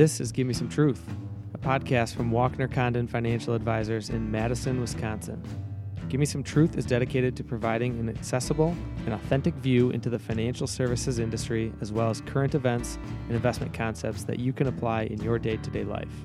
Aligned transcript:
This 0.00 0.18
is 0.18 0.32
Give 0.32 0.46
Me 0.46 0.54
Some 0.54 0.70
Truth, 0.70 1.06
a 1.52 1.58
podcast 1.58 2.14
from 2.14 2.30
Walkner 2.30 2.72
Condon 2.72 3.06
Financial 3.06 3.52
Advisors 3.52 4.08
in 4.08 4.30
Madison, 4.30 4.80
Wisconsin. 4.80 5.42
Give 6.08 6.18
Me 6.18 6.24
Some 6.24 6.42
Truth 6.42 6.78
is 6.78 6.86
dedicated 6.86 7.36
to 7.36 7.44
providing 7.44 7.98
an 7.98 8.08
accessible 8.08 8.74
and 9.04 9.12
authentic 9.12 9.52
view 9.56 9.90
into 9.90 10.08
the 10.08 10.18
financial 10.18 10.66
services 10.66 11.18
industry, 11.18 11.70
as 11.82 11.92
well 11.92 12.08
as 12.08 12.22
current 12.22 12.54
events 12.54 12.98
and 13.26 13.32
investment 13.32 13.74
concepts 13.74 14.24
that 14.24 14.38
you 14.38 14.54
can 14.54 14.68
apply 14.68 15.02
in 15.02 15.20
your 15.20 15.38
day 15.38 15.58
to 15.58 15.70
day 15.70 15.84
life. 15.84 16.24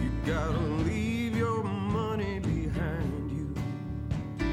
You 0.00 0.12
gotta 0.24 0.56
leave 0.56 1.36
your 1.36 1.64
money 1.64 2.38
behind 2.38 3.32
you. 3.32 4.46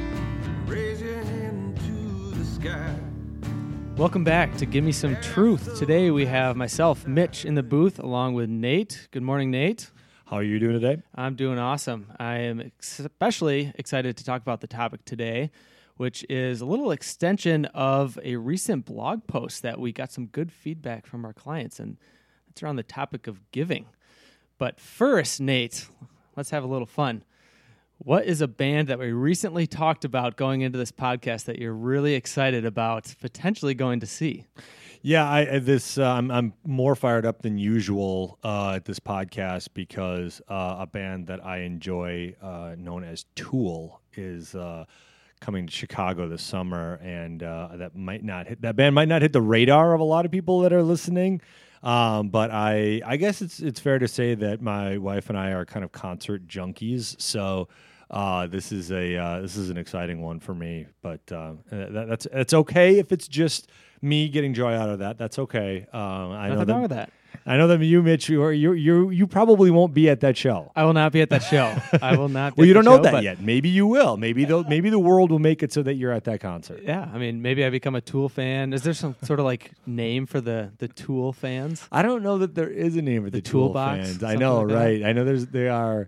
Raise 0.66 1.00
your 1.00 1.24
hand 1.24 1.78
to 1.82 2.32
the 2.36 2.46
sky. 2.46 3.03
Welcome 3.96 4.24
back 4.24 4.58
to 4.58 4.66
Give 4.66 4.84
Me 4.84 4.92
Some 4.92 5.16
Truth. 5.22 5.78
Today 5.78 6.10
we 6.10 6.26
have 6.26 6.56
myself, 6.58 7.06
Mitch, 7.06 7.46
in 7.46 7.54
the 7.54 7.62
booth, 7.62 8.00
along 8.00 8.34
with 8.34 8.50
Nate. 8.50 9.08
Good 9.12 9.22
morning, 9.22 9.52
Nate. 9.52 9.92
How 10.26 10.38
are 10.38 10.44
you 10.44 10.58
doing 10.58 10.74
today? 10.74 11.04
I'm 11.14 11.36
doing 11.36 11.60
awesome. 11.60 12.12
I 12.20 12.40
am 12.40 12.72
especially 12.80 13.72
excited 13.76 14.18
to 14.18 14.24
talk 14.24 14.42
about 14.42 14.62
the 14.62 14.68
topic 14.68 15.06
today, 15.06 15.52
which 15.98 16.26
is 16.28 16.60
a 16.60 16.66
little 16.66 16.90
extension 16.90 17.66
of 17.66 18.18
a 18.24 18.38
recent 18.38 18.86
blog 18.86 19.28
post 19.28 19.62
that 19.62 19.80
we 19.80 19.92
got 19.92 20.12
some 20.12 20.26
good 20.26 20.52
feedback 20.52 21.06
from 21.06 21.24
our 21.24 21.34
clients, 21.34 21.80
and 21.80 21.98
it's 22.50 22.64
around 22.64 22.78
the 22.78 22.84
topic 22.84 23.28
of 23.28 23.52
giving. 23.52 23.86
But 24.58 24.80
first, 24.80 25.40
Nate, 25.40 25.88
let's 26.36 26.50
have 26.50 26.64
a 26.64 26.68
little 26.68 26.88
fun. 26.88 27.24
What 28.00 28.26
is 28.26 28.42
a 28.42 28.48
band 28.48 28.90
that 28.90 29.00
we 29.00 29.12
recently 29.12 29.66
talked 29.66 30.04
about 30.04 30.36
going 30.36 30.62
into 30.62 30.78
this 30.78 30.92
podcast 30.92 31.46
that 31.46 31.60
you're 31.60 31.74
really 31.74 32.16
excited 32.16 32.66
about 32.66 33.14
potentially 33.22 33.74
going 33.74 34.02
to 34.02 34.06
see? 34.06 34.46
Yeah, 35.02 35.30
I 35.30 35.46
uh, 35.46 35.60
this 35.60 35.98
uh, 35.98 36.04
I'm 36.06 36.32
I'm 36.32 36.54
more 36.66 36.96
fired 36.96 37.26
up 37.26 37.42
than 37.42 37.58
usual 37.58 38.40
uh, 38.42 38.74
at 38.76 38.86
this 38.86 39.02
podcast 39.02 39.70
because 39.74 40.42
uh, 40.48 40.78
a 40.80 40.88
band 40.88 41.28
that 41.28 41.46
I 41.46 41.60
enjoy, 41.60 42.36
uh, 42.42 42.76
known 42.78 43.04
as 43.04 43.26
Tool, 43.36 44.00
is 44.14 44.56
uh, 44.56 44.86
coming 45.42 45.68
to 45.68 45.74
Chicago 45.74 46.30
this 46.30 46.42
summer, 46.42 47.02
and 47.04 47.42
that 47.42 47.92
might 47.96 48.24
not 48.24 48.48
hit 48.48 48.62
that 48.62 48.78
band 48.78 48.96
might 48.96 49.10
not 49.10 49.22
hit 49.22 49.34
the 49.34 49.42
radar 49.42 49.94
of 49.94 50.00
a 50.00 50.06
lot 50.06 50.24
of 50.24 50.32
people 50.32 50.62
that 50.62 50.72
are 50.72 50.84
listening. 50.84 51.42
Um, 51.84 52.30
but 52.30 52.50
I 52.52 53.02
I 53.06 53.18
guess 53.18 53.42
it's 53.42 53.60
it's 53.60 53.80
fair 53.80 54.00
to 54.00 54.08
say 54.08 54.36
that 54.36 54.62
my 54.62 54.98
wife 54.98 55.30
and 55.30 55.38
I 55.38 55.52
are 55.52 55.66
kind 55.66 55.84
of 55.84 55.92
concert 55.92 56.48
junkies, 56.48 57.20
so. 57.22 57.68
Uh, 58.12 58.46
this 58.46 58.72
is 58.72 58.92
a 58.92 59.18
uh, 59.18 59.42
this 59.42 59.56
is 59.56 59.72
an 59.72 59.78
exciting 59.78 60.22
one 60.22 60.40
for 60.40 60.54
me, 60.54 60.86
but 61.02 61.22
uh, 61.32 61.54
that, 61.72 62.06
that's 62.08 62.28
it's 62.32 62.54
okay 62.54 63.00
if 63.00 63.12
it's 63.12 63.28
just 63.28 63.72
me 64.04 64.30
getting 64.30 64.54
joy 64.54 64.74
out 64.76 64.90
of 64.90 65.00
that. 65.00 65.18
That's 65.18 65.40
okay. 65.40 65.88
Um, 65.92 66.02
I 66.32 66.50
Nothing 66.50 66.50
know 66.50 66.66
that, 66.66 66.74
wrong 66.74 66.82
with 66.84 66.92
that. 66.92 67.10
I 67.46 67.58
know 67.58 67.68
that 67.68 67.84
you, 67.84 68.02
Mitch, 68.02 68.30
you 68.30 68.48
you 68.50 68.74
you 68.74 69.10
you 69.10 69.28
probably 69.28 69.70
won't 69.70 69.94
be 69.94 70.10
at 70.10 70.22
that 70.22 70.38
show. 70.38 70.72
I 70.76 70.86
will 70.86 70.94
not 70.94 71.12
be 71.12 71.22
at 71.22 71.30
that 71.30 71.44
show. 71.44 71.76
I 72.02 72.16
will 72.16 72.30
not. 72.30 72.56
Be 72.56 72.62
well, 72.62 72.68
you 72.68 72.74
don't 72.74 72.86
know 72.86 72.98
show, 72.98 73.12
that 73.12 73.24
yet. 73.24 73.42
Maybe 73.42 73.70
you 73.70 73.86
will. 73.86 74.16
Maybe 74.18 74.46
the 74.46 74.64
maybe 74.64 74.90
the 74.90 75.00
world 75.00 75.32
will 75.32 75.40
make 75.40 75.62
it 75.62 75.74
so 75.74 75.84
that 75.84 75.96
you're 75.96 76.12
at 76.12 76.24
that 76.26 76.40
concert. 76.40 76.82
Yeah, 76.84 77.10
I 77.14 77.18
mean, 77.18 77.42
maybe 77.42 77.66
I 77.66 77.70
become 77.70 77.96
a 77.96 78.02
Tool 78.02 78.30
fan. 78.30 78.74
Is 78.74 78.84
there 78.84 78.94
some 78.94 79.16
sort 79.24 79.40
of 79.40 79.46
like 79.46 79.72
name 79.86 80.26
for 80.26 80.40
the 80.40 80.72
the 80.78 80.88
Tool 80.88 81.34
fans? 81.34 81.86
I 81.92 82.02
don't 82.02 82.24
know 82.24 82.38
that 82.38 82.56
there 82.56 82.70
is 82.70 82.96
a 82.96 83.02
name 83.02 83.24
for 83.24 83.30
the, 83.30 83.42
The 83.42 83.42
Tool 83.42 83.74
fans. 83.74 84.24
I 84.24 84.36
know, 84.36 84.62
like 84.62 84.76
right? 84.76 85.04
I 85.04 85.14
know 85.14 85.26
there's 85.26 85.48
they 85.48 85.70
are. 85.70 86.08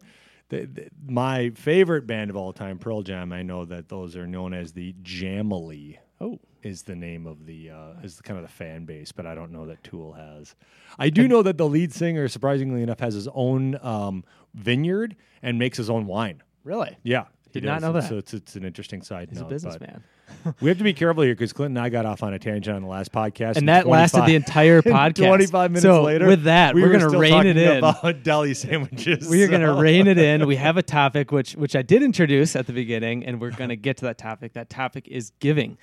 The, 0.49 0.65
the, 0.65 0.89
my 1.07 1.49
favorite 1.49 2.05
band 2.05 2.29
of 2.29 2.35
all 2.37 2.53
time, 2.53 2.77
Pearl 2.77 3.01
Jam. 3.01 3.33
I 3.33 3.41
know 3.41 3.65
that 3.65 3.89
those 3.89 4.15
are 4.15 4.27
known 4.27 4.53
as 4.53 4.73
the 4.73 4.93
Jamily. 5.01 5.97
Oh, 6.21 6.39
is 6.63 6.83
the 6.83 6.95
name 6.95 7.27
of 7.27 7.45
the 7.45 7.69
uh, 7.71 7.93
is 8.03 8.15
the, 8.17 8.23
kind 8.23 8.37
of 8.39 8.43
the 8.45 8.51
fan 8.51 8.85
base, 8.85 9.11
but 9.11 9.25
I 9.25 9.35
don't 9.35 9.51
know 9.51 9.65
that 9.67 9.83
Tool 9.83 10.13
has. 10.13 10.55
I 10.97 11.09
do 11.09 11.27
know 11.27 11.41
that 11.43 11.57
the 11.57 11.67
lead 11.67 11.93
singer, 11.93 12.27
surprisingly 12.27 12.81
enough, 12.81 12.99
has 13.01 13.13
his 13.13 13.27
own 13.33 13.77
um, 13.83 14.23
vineyard 14.53 15.15
and 15.43 15.59
makes 15.59 15.77
his 15.77 15.89
own 15.89 16.07
wine. 16.07 16.41
really? 16.63 16.95
Yeah, 17.03 17.25
he 17.51 17.59
Did 17.59 17.65
not 17.65 17.75
does. 17.75 17.83
know 17.83 17.93
that. 17.93 18.09
So 18.09 18.17
it's 18.17 18.33
it's 18.33 18.55
an 18.55 18.63
interesting 18.63 19.01
side 19.01 19.29
He's 19.29 19.39
a 19.39 19.41
note. 19.41 19.49
but 19.49 19.55
businessman. 19.55 20.03
We 20.59 20.69
have 20.69 20.79
to 20.79 20.83
be 20.83 20.93
careful 20.93 21.21
here 21.21 21.33
because 21.35 21.53
Clinton 21.53 21.77
and 21.77 21.85
I 21.85 21.89
got 21.89 22.05
off 22.07 22.23
on 22.23 22.33
a 22.33 22.39
tangent 22.39 22.75
on 22.75 22.81
the 22.81 22.87
last 22.87 23.11
podcast, 23.11 23.57
And 23.57 23.69
that 23.69 23.85
lasted 23.87 24.25
the 24.25 24.33
entire 24.41 24.81
podcast. 24.81 25.27
Twenty-five 25.27 25.69
minutes 25.71 25.83
So 25.83 26.01
later, 26.01 26.25
with 26.27 26.43
that, 26.43 26.73
we 26.73 26.81
we're 26.81 26.87
were 26.87 26.93
gonna 26.93 27.09
still 27.09 27.19
rein 27.19 27.45
it 27.45 27.57
in. 27.57 27.77
about 27.77 28.23
deli 28.23 28.53
sandwiches. 28.55 29.27
We 29.29 29.43
are 29.43 29.47
going 29.47 29.61
to 29.61 29.67
so- 29.67 29.79
rein 29.79 30.07
it 30.07 30.17
in. 30.17 30.47
We 30.47 30.55
have 30.55 30.77
a 30.77 30.83
topic 30.83 31.31
which 31.31 31.53
which 31.53 31.75
I 31.75 31.83
did 31.83 32.01
introduce 32.01 32.55
at 32.55 32.65
the 32.65 32.73
beginning, 32.73 33.23
and 33.25 33.39
we're 33.39 33.51
going 33.51 33.69
to 33.69 33.75
get 33.75 33.97
to 33.97 34.05
that 34.05 34.17
topic. 34.17 34.53
That 34.53 34.69
topic 34.69 35.07
is 35.07 35.31
giving. 35.39 35.77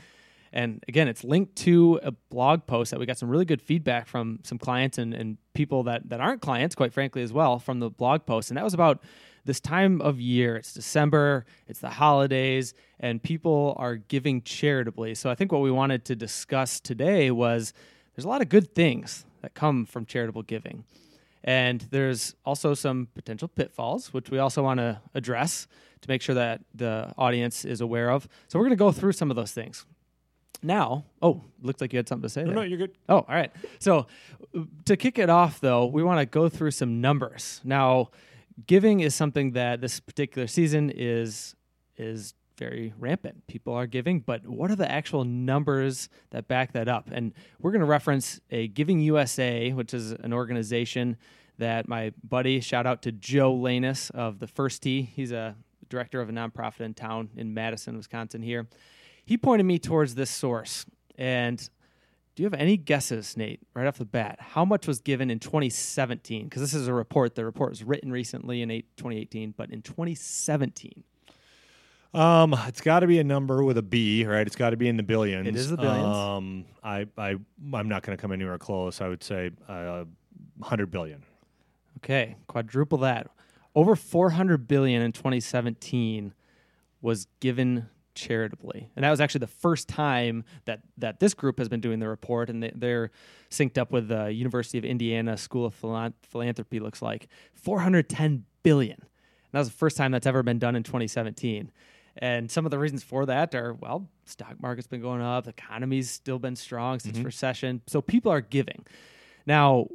And 0.53 0.85
again, 0.87 1.09
it's 1.09 1.25
linked 1.25 1.57
to 1.57 1.99
a 2.03 2.13
blog 2.13 2.67
post 2.67 2.91
that 2.91 3.01
we 3.01 3.07
got 3.07 3.17
some 3.17 3.29
really 3.29 3.45
good 3.45 3.63
feedback 3.63 4.07
from 4.07 4.41
some 4.43 4.59
clients 4.59 4.99
and, 4.99 5.15
and 5.15 5.39
people 5.55 5.85
that, 5.85 6.11
that 6.11 6.21
aren't 6.21 6.43
clients, 6.43 6.75
quite 6.75 6.93
frankly, 6.93 7.23
as 7.23 7.33
well, 7.33 7.59
from 7.59 7.81
the 7.81 7.89
blog 7.89 8.27
post. 8.27 8.51
And 8.51 8.59
that 8.59 8.65
was 8.65 8.75
about 8.75 9.03
this 9.45 9.61
time 9.61 10.01
of 10.03 10.21
year. 10.21 10.57
It's 10.57 10.73
December, 10.73 11.47
it's 11.67 11.81
the 11.81 11.91
holidays, 11.91 12.75
and 13.01 13.23
people 13.23 13.75
are 13.79 13.97
giving 13.97 14.43
charitably. 14.43 15.15
So 15.15 15.31
I 15.31 15.35
think 15.35 15.53
what 15.53 15.63
we 15.63 15.71
wanted 15.71 16.05
to 16.07 16.17
discuss 16.17 16.81
today 16.81 17.31
was 17.31 17.73
there's 18.15 18.25
a 18.25 18.29
lot 18.29 18.43
of 18.43 18.49
good 18.49 18.75
things 18.75 19.25
that 19.41 19.55
come 19.55 19.87
from 19.87 20.07
charitable 20.07 20.43
giving. 20.43 20.85
And 21.45 21.81
there's 21.91 22.37
also 22.45 22.75
some 22.75 23.09
potential 23.15 23.49
pitfalls, 23.49 24.13
which 24.13 24.31
we 24.31 24.39
also 24.39 24.63
want 24.63 24.79
to 24.79 25.01
address 25.15 25.67
to 26.03 26.09
make 26.09 26.23
sure 26.23 26.35
that 26.35 26.61
the 26.75 27.13
audience 27.19 27.65
is 27.65 27.81
aware 27.81 28.11
of. 28.11 28.29
So 28.49 28.59
we're 28.59 28.67
going 28.67 28.77
to 28.77 28.77
go 28.77 28.93
through 28.93 29.13
some 29.13 29.31
of 29.31 29.37
those 29.37 29.53
things. 29.53 29.85
Now, 30.63 31.05
oh, 31.21 31.43
looks 31.61 31.81
like 31.81 31.93
you 31.93 31.99
had 31.99 32.09
something 32.09 32.23
to 32.23 32.29
say. 32.29 32.43
No, 32.43 32.47
there. 32.47 32.55
no, 32.57 32.63
you're 32.63 32.79
good. 32.79 32.93
Oh, 33.09 33.17
all 33.17 33.27
right. 33.29 33.51
So 33.79 34.07
uh, 34.57 34.61
to 34.85 34.97
kick 34.97 35.19
it 35.19 35.29
off, 35.29 35.61
though, 35.61 35.87
we 35.87 36.03
want 36.03 36.21
to 36.21 36.27
go 36.27 36.49
through 36.49 36.71
some 36.71 37.01
numbers. 37.01 37.61
Now, 37.65 38.11
giving 38.67 39.01
is 39.01 39.15
something 39.15 39.53
that 39.53 39.81
this 39.81 40.01
particular 40.01 40.47
season 40.47 40.91
is 40.95 41.57
is 41.97 42.35
very 42.59 42.93
rampant. 42.99 43.47
People 43.47 43.75
are 43.75 43.87
giving, 43.87 44.21
but 44.21 44.47
what 44.47 44.71
are 44.71 44.77
the 44.77 44.91
actual 44.91 45.25
numbers 45.25 46.09
that 46.31 46.49
back 46.49 46.73
that 46.73 46.89
up? 46.89 47.09
And 47.11 47.33
we're 47.61 47.73
going 47.73 47.81
to 47.81 47.87
reference 47.87 48.41
a 48.51 48.69
Giving 48.69 49.01
USA, 49.01 49.73
which 49.73 49.95
is 49.95 50.13
an 50.13 50.33
organization 50.33 51.17
that 51.59 51.89
my 51.89 52.13
buddy, 52.23 52.61
shout 52.61 52.87
out 52.87 53.03
to 53.03 53.13
Joe 53.13 53.53
Lanus 53.55 54.11
of 54.11 54.39
the 54.39 54.47
First 54.47 54.83
Tee. 54.83 55.03
He's 55.03 55.33
a 55.33 55.57
director 55.89 56.21
of 56.21 56.29
a 56.29 56.33
nonprofit 56.33 56.81
in 56.81 56.95
town 56.95 57.31
in 57.37 57.53
Madison, 57.53 57.97
Wisconsin. 57.97 58.43
Here, 58.43 58.67
he 59.25 59.37
pointed 59.37 59.65
me 59.65 59.79
towards 59.79 60.15
this 60.15 60.31
source, 60.31 60.87
and 61.17 61.59
do 62.35 62.43
you 62.43 62.47
have 62.47 62.59
any 62.59 62.77
guesses, 62.77 63.37
Nate, 63.37 63.61
right 63.75 63.87
off 63.87 63.99
the 63.99 64.05
bat? 64.07 64.39
How 64.41 64.65
much 64.65 64.87
was 64.87 65.01
given 65.01 65.31
in 65.31 65.39
2017? 65.39 66.45
Because 66.45 66.63
this 66.63 66.73
is 66.73 66.89
a 66.89 66.95
report. 66.95 67.35
The 67.35 67.45
report 67.45 67.71
was 67.71 67.85
written 67.85 68.11
recently 68.11 68.63
in 68.63 68.69
2018, 68.69 69.55
but 69.57 69.71
in 69.71 69.83
2017. 69.83 71.05
Um, 72.15 72.55
it's 72.67 72.81
got 72.81 73.01
to 73.01 73.07
be 73.07 73.19
a 73.19 73.25
number 73.25 73.63
with 73.65 73.79
a 73.79 73.83
B, 73.83 74.25
right? 74.27 74.47
It's 74.47 74.57
got 74.57 74.71
to 74.71 74.77
be 74.77 74.89
in 74.89 74.97
the 74.97 75.03
billions. 75.03 75.47
It 75.47 75.57
is 75.57 75.71
the 75.71 75.77
billions. 75.77 76.07
Um, 76.07 76.65
I, 76.83 77.07
I, 77.17 77.37
I'm 77.73 77.89
not 77.89 78.03
going 78.03 78.17
to 78.17 78.21
come 78.21 78.33
anywhere 78.33 78.59
close. 78.59 79.01
I 79.01 79.09
would 79.09 79.23
say 79.23 79.51
uh, 79.69 80.05
hundred 80.63 80.91
billion. 80.91 81.23
Okay, 81.99 82.37
quadruple 82.49 82.99
that. 82.99 83.29
Over 83.75 83.97
400 83.97 84.69
billion 84.69 85.01
in 85.01 85.13
2017 85.13 86.35
was 87.01 87.27
given 87.41 87.89
charitably, 88.15 88.91
and 88.97 89.05
that 89.05 89.11
was 89.11 89.21
actually 89.21 89.41
the 89.41 89.47
first 89.47 89.89
time 89.89 90.45
that 90.65 90.81
that 90.99 91.21
this 91.21 91.35
group 91.35 91.59
has 91.59 91.69
been 91.69 91.81
doing 91.81 91.99
the 91.99 92.09
report, 92.09 92.51
and 92.51 92.63
they, 92.63 92.73
they're 92.75 93.11
synced 93.51 93.79
up 93.79 93.93
with 93.93 94.09
the 94.09 94.33
University 94.33 94.79
of 94.79 94.85
Indiana 94.85 95.37
School 95.37 95.67
of 95.67 95.75
Philanthropy. 95.75 96.81
Looks 96.81 97.03
like 97.03 97.29
410 97.55 98.45
billion. 98.63 98.99
And 99.01 99.59
that 99.59 99.59
was 99.59 99.69
the 99.69 99.77
first 99.77 99.97
time 99.97 100.13
that's 100.13 100.27
ever 100.27 100.43
been 100.43 100.59
done 100.59 100.77
in 100.77 100.83
2017. 100.83 101.71
And 102.17 102.51
some 102.51 102.65
of 102.65 102.71
the 102.71 102.79
reasons 102.79 103.03
for 103.03 103.27
that 103.27 103.55
are 103.55 103.75
well, 103.75 104.09
stock 104.25 104.61
market's 104.61 104.87
been 104.87 105.01
going 105.01 105.23
up, 105.23 105.45
the 105.45 105.51
economy's 105.51 106.11
still 106.11 106.39
been 106.39 106.57
strong 106.57 106.99
since 106.99 107.17
mm-hmm. 107.17 107.27
recession, 107.27 107.83
so 107.87 108.03
people 108.03 108.31
are 108.31 108.41
giving. 108.41 108.85
Now, 109.47 109.89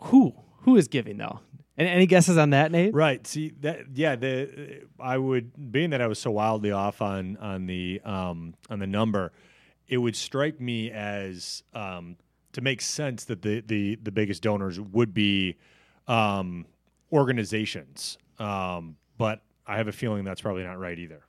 who 0.00 0.34
who 0.62 0.76
is 0.76 0.88
giving 0.88 1.18
though? 1.18 1.40
Any, 1.76 1.90
any 1.90 2.06
guesses 2.06 2.36
on 2.38 2.50
that, 2.50 2.70
Nate? 2.70 2.94
Right. 2.94 3.26
See 3.26 3.52
that? 3.60 3.86
Yeah. 3.94 4.16
The 4.16 4.84
I 5.00 5.18
would, 5.18 5.72
being 5.72 5.90
that 5.90 6.00
I 6.00 6.06
was 6.06 6.18
so 6.18 6.30
wildly 6.30 6.70
off 6.70 7.02
on 7.02 7.36
on 7.38 7.66
the 7.66 8.00
um, 8.04 8.54
on 8.70 8.78
the 8.78 8.86
number, 8.86 9.32
it 9.88 9.98
would 9.98 10.16
strike 10.16 10.60
me 10.60 10.90
as 10.90 11.62
um, 11.74 12.16
to 12.52 12.60
make 12.60 12.80
sense 12.80 13.24
that 13.24 13.42
the 13.42 13.60
the 13.60 13.96
the 13.96 14.12
biggest 14.12 14.42
donors 14.42 14.80
would 14.80 15.12
be 15.12 15.56
um, 16.06 16.66
organizations. 17.12 18.18
Um, 18.38 18.96
but 19.18 19.42
I 19.66 19.76
have 19.76 19.88
a 19.88 19.92
feeling 19.92 20.24
that's 20.24 20.40
probably 20.40 20.62
not 20.64 20.78
right 20.78 20.98
either. 20.98 21.22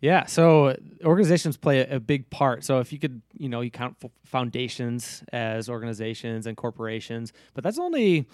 Yeah, 0.00 0.26
so 0.26 0.76
organizations 1.04 1.56
play 1.56 1.80
a, 1.80 1.96
a 1.96 2.00
big 2.00 2.28
part. 2.28 2.64
So 2.64 2.80
if 2.80 2.92
you 2.92 2.98
could, 2.98 3.22
you 3.36 3.48
know, 3.48 3.62
you 3.62 3.70
count 3.70 3.96
f- 4.04 4.10
foundations 4.24 5.24
as 5.32 5.70
organizations 5.70 6.46
and 6.46 6.56
corporations, 6.56 7.32
but 7.54 7.64
that's 7.64 7.78
only 7.78 8.28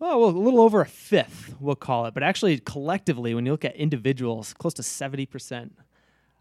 well, 0.00 0.24
a 0.24 0.26
little 0.26 0.60
over 0.60 0.80
a 0.80 0.86
fifth, 0.86 1.54
we'll 1.60 1.76
call 1.76 2.06
it. 2.06 2.14
But 2.14 2.22
actually, 2.22 2.58
collectively, 2.58 3.34
when 3.34 3.46
you 3.46 3.52
look 3.52 3.64
at 3.64 3.76
individuals, 3.76 4.54
close 4.54 4.74
to 4.74 4.82
seventy 4.82 5.26
percent 5.26 5.76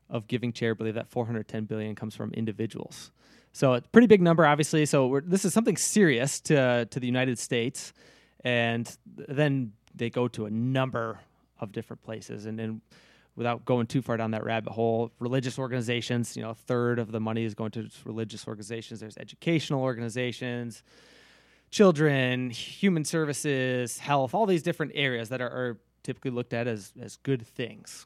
of 0.09 0.27
giving 0.27 0.51
charitably, 0.51 0.91
that 0.91 1.07
410 1.07 1.65
billion 1.65 1.93
comes 1.93 2.15
from 2.15 2.33
individuals. 2.33 3.11
So 3.51 3.73
it's 3.73 3.85
a 3.85 3.89
pretty 3.89 4.07
big 4.07 4.21
number, 4.21 4.43
obviously. 4.45 4.85
So 4.87 5.21
this 5.23 5.45
is 5.45 5.53
something 5.53 5.77
serious 5.77 6.39
to 6.41 6.87
to 6.89 6.99
the 6.99 7.05
United 7.05 7.37
States, 7.37 7.93
and 8.43 8.85
th- 9.17 9.29
then 9.29 9.73
they 9.93 10.09
go 10.09 10.27
to 10.29 10.45
a 10.45 10.49
number 10.49 11.19
of 11.59 11.71
different 11.71 12.01
places. 12.03 12.45
And 12.45 12.57
then, 12.57 12.81
without 13.35 13.65
going 13.65 13.87
too 13.87 14.01
far 14.01 14.17
down 14.17 14.31
that 14.31 14.43
rabbit 14.43 14.71
hole, 14.71 15.11
religious 15.19 15.59
organizations, 15.59 16.37
you 16.37 16.43
know, 16.43 16.51
a 16.51 16.55
third 16.55 16.99
of 16.99 17.11
the 17.11 17.19
money 17.19 17.43
is 17.43 17.53
going 17.53 17.71
to 17.71 17.89
religious 18.05 18.47
organizations. 18.47 18.99
There's 18.99 19.17
educational 19.17 19.81
organizations, 19.81 20.83
children, 21.69 22.49
human 22.49 23.05
services, 23.05 23.99
health, 23.99 24.33
all 24.33 24.45
these 24.45 24.63
different 24.63 24.93
areas 24.95 25.29
that 25.29 25.41
are, 25.41 25.49
are 25.49 25.77
typically 26.03 26.31
looked 26.31 26.53
at 26.53 26.67
as 26.67 26.93
as 27.01 27.17
good 27.17 27.45
things. 27.45 28.05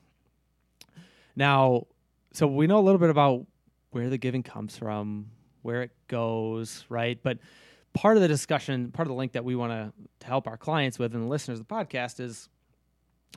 Now, 1.36 1.88
so 2.34 2.48
we 2.48 2.68
know 2.68 2.80
a 2.80 2.82
little 2.82 3.00
bit 3.00 3.10
about 3.10 3.46
where 3.92 4.10
the 4.10 4.18
giving 4.18 4.44
comes 4.44 4.78
from, 4.78 5.28
where 5.62 5.84
it 5.84 5.92
goes, 6.08 6.86
right? 6.90 7.20
But 7.22 7.40
part 7.94 8.18
of 8.18 8.22
the 8.22 8.28
discussion, 8.28 8.92
part 8.92 9.08
of 9.08 9.10
the 9.10 9.16
link 9.16 9.34
that 9.34 9.46
we 9.46 9.56
want 9.56 9.72
to 9.72 10.26
help 10.26 10.48
our 10.48 10.58
clients 10.58 11.00
with 11.00 11.14
and 11.14 11.24
the 11.24 11.28
listeners 11.28 11.60
of 11.60 11.68
the 11.68 11.74
podcast 11.74 12.20
is 12.20 12.50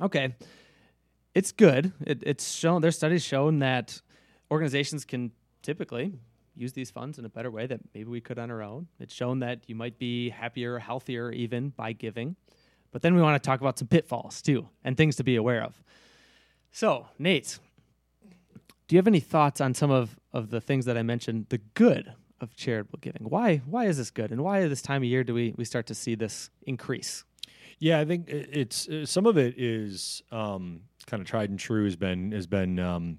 okay, 0.01 0.35
it's 1.35 1.53
good. 1.53 1.93
It, 2.07 2.23
it's 2.25 2.53
shown, 2.53 2.81
there's 2.81 2.97
studies 2.97 3.23
shown 3.23 3.61
that 3.61 4.01
organizations 4.51 5.05
can 5.05 5.33
typically 5.63 6.15
use 6.57 6.73
these 6.73 6.91
funds 6.91 7.19
in 7.19 7.25
a 7.25 7.29
better 7.29 7.51
way 7.51 7.67
that 7.67 7.81
maybe 7.95 8.09
we 8.09 8.21
could 8.21 8.39
on 8.39 8.51
our 8.51 8.63
own. 8.63 8.89
It's 8.99 9.15
shown 9.15 9.41
that 9.41 9.61
you 9.67 9.75
might 9.75 9.99
be 9.99 10.31
happier, 10.31 10.79
healthier 10.79 11.31
even 11.31 11.71
by 11.71 11.93
giving. 11.93 12.37
But 12.93 13.03
then 13.03 13.15
we 13.15 13.23
want 13.23 13.43
to 13.43 13.47
talk 13.47 13.61
about 13.61 13.79
some 13.79 13.89
pitfalls 13.89 14.41
too 14.41 14.69
and 14.85 14.97
things 14.97 15.17
to 15.17 15.25
be 15.25 15.37
aware 15.37 15.63
of. 15.63 15.83
So, 16.73 17.07
Nate, 17.19 17.59
do 18.89 18.95
you 18.95 18.99
have 18.99 19.07
any 19.07 19.21
thoughts 19.21 19.61
on 19.61 19.75
some 19.75 19.91
of, 19.91 20.19
of 20.33 20.51
the 20.51 20.61
things 20.61 20.85
that 20.87 20.97
I 20.97 21.03
mentioned, 21.03 21.47
the 21.49 21.59
good 21.59 22.13
of 22.41 22.55
charitable 22.55 22.99
giving? 23.01 23.25
Why 23.29 23.59
why 23.67 23.87
is 23.87 23.99
this 23.99 24.11
good? 24.11 24.31
And 24.31 24.43
why 24.43 24.63
at 24.63 24.69
this 24.69 24.83
time 24.83 25.03
of 25.03 25.09
year 25.09 25.25
do 25.25 25.35
we, 25.35 25.55
we 25.57 25.65
start 25.65 25.87
to 25.87 25.95
see 25.95 26.15
this 26.15 26.51
increase? 26.63 27.25
Yeah, 27.79 27.99
I 28.01 28.05
think 28.05 28.29
it's 28.29 28.89
uh, 28.89 29.05
some 29.05 29.27
of 29.27 29.37
it 29.37 29.55
is 29.59 30.23
um, 30.33 30.81
kind 31.07 31.21
of 31.21 31.27
tried 31.27 31.51
and 31.51 31.59
true. 31.59 31.85
Has 31.85 31.97
been 31.97 32.33
has 32.33 32.47
been 32.47 32.79
um, 32.79 33.19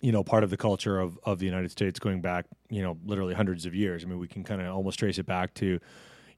you 0.00 0.12
know 0.12 0.22
part 0.24 0.44
of 0.44 0.50
the 0.50 0.56
culture 0.56 0.98
of 1.00 1.18
of 1.24 1.38
the 1.38 1.46
United 1.46 1.70
States 1.70 1.98
going 1.98 2.20
back 2.20 2.46
you 2.68 2.82
know 2.82 2.96
literally 3.04 3.34
hundreds 3.34 3.66
of 3.66 3.74
years. 3.74 4.04
I 4.04 4.08
mean, 4.08 4.18
we 4.18 4.28
can 4.28 4.44
kind 4.44 4.60
of 4.60 4.74
almost 4.74 4.98
trace 4.98 5.18
it 5.18 5.26
back 5.26 5.54
to 5.54 5.78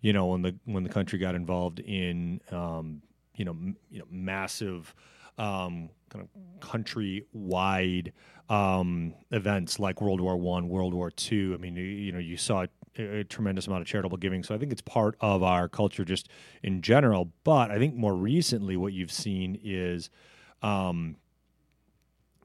you 0.01 0.13
know 0.13 0.27
when 0.27 0.43
the 0.43 0.55
when 0.65 0.83
the 0.83 0.91
country 0.91 1.19
got 1.19 1.35
involved 1.35 1.81
in 1.81 2.41
um, 2.51 3.03
you 3.37 3.45
know 3.45 3.53
m- 3.53 3.77
you 3.91 4.01
know 4.01 4.07
massive 4.11 4.95
um, 5.39 5.89
kind 6.11 6.25
of 6.25 6.61
country 6.61 7.25
wide 7.33 8.13
um, 8.49 9.15
events 9.31 9.79
like 9.79 10.01
World 10.03 10.21
War 10.21 10.37
One, 10.37 10.69
World 10.69 10.93
War 10.93 11.11
Two. 11.11 11.53
I 11.55 11.61
mean, 11.61 11.77
you, 11.77 11.85
you 11.85 12.13
know, 12.13 12.19
you 12.19 12.37
saw 12.37 12.67
a, 12.99 13.21
a 13.21 13.25
tremendous 13.25 13.67
amount 13.67 13.83
of 13.83 13.89
charitable 13.89 14.19
giving. 14.19 14.43
So 14.43 14.55
I 14.55 14.59
think 14.59 14.73
it's 14.73 14.83
part 14.83 15.17
of 15.21 15.43
our 15.43 15.69
culture 15.69 16.05
just 16.05 16.29
in 16.63 16.83
general. 16.83 17.33
But 17.45 17.71
I 17.71 17.79
think 17.79 17.95
more 17.95 18.15
recently, 18.15 18.77
what 18.77 18.93
you've 18.93 19.13
seen 19.13 19.59
is. 19.63 20.11
Um, 20.63 21.17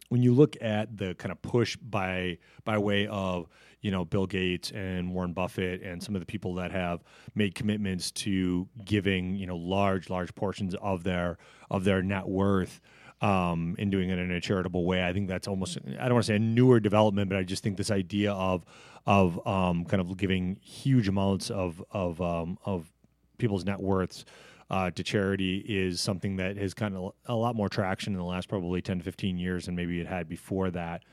when 0.09 0.23
you 0.23 0.33
look 0.33 0.55
at 0.61 0.97
the 0.97 1.15
kind 1.15 1.31
of 1.31 1.41
push 1.41 1.75
by 1.77 2.37
by 2.63 2.77
way 2.77 3.07
of 3.07 3.47
you 3.81 3.91
know 3.91 4.05
Bill 4.05 4.25
Gates 4.25 4.71
and 4.71 5.13
Warren 5.13 5.33
Buffett 5.33 5.81
and 5.81 6.01
some 6.01 6.15
of 6.15 6.21
the 6.21 6.25
people 6.25 6.53
that 6.55 6.71
have 6.71 7.03
made 7.35 7.55
commitments 7.55 8.11
to 8.11 8.67
giving 8.83 9.35
you 9.35 9.47
know 9.47 9.57
large 9.57 10.09
large 10.09 10.33
portions 10.35 10.75
of 10.75 11.03
their 11.03 11.37
of 11.69 11.83
their 11.83 12.01
net 12.01 12.27
worth 12.27 12.79
um, 13.21 13.75
doing 13.89 14.09
it 14.09 14.19
in 14.19 14.31
a 14.31 14.39
charitable 14.39 14.85
way, 14.85 15.05
I 15.05 15.11
think 15.13 15.27
that's 15.27 15.47
almost 15.47 15.77
I 15.99 16.03
don't 16.03 16.13
want 16.13 16.25
to 16.25 16.27
say 16.27 16.35
a 16.35 16.39
newer 16.39 16.79
development, 16.79 17.29
but 17.29 17.37
I 17.37 17.43
just 17.43 17.63
think 17.63 17.77
this 17.77 17.91
idea 17.91 18.33
of 18.33 18.63
of 19.05 19.45
um, 19.47 19.85
kind 19.85 20.01
of 20.01 20.17
giving 20.17 20.57
huge 20.61 21.07
amounts 21.07 21.49
of 21.49 21.83
of 21.91 22.21
um, 22.21 22.57
of 22.65 22.91
people's 23.37 23.65
net 23.65 23.79
worths 23.79 24.25
uh, 24.69 24.91
to 24.91 25.03
charity 25.03 25.57
is 25.67 26.01
something 26.01 26.37
that 26.37 26.57
has 26.57 26.73
kind 26.73 26.95
of 26.95 27.13
a 27.25 27.35
lot 27.35 27.55
more 27.55 27.69
traction 27.69 28.13
in 28.13 28.19
the 28.19 28.25
last 28.25 28.49
probably 28.49 28.81
10 28.81 28.99
to 28.99 29.03
15 29.03 29.37
years 29.37 29.65
than 29.65 29.75
maybe 29.75 29.99
it 29.99 30.07
had 30.07 30.27
before 30.27 30.69
that. 30.71 31.03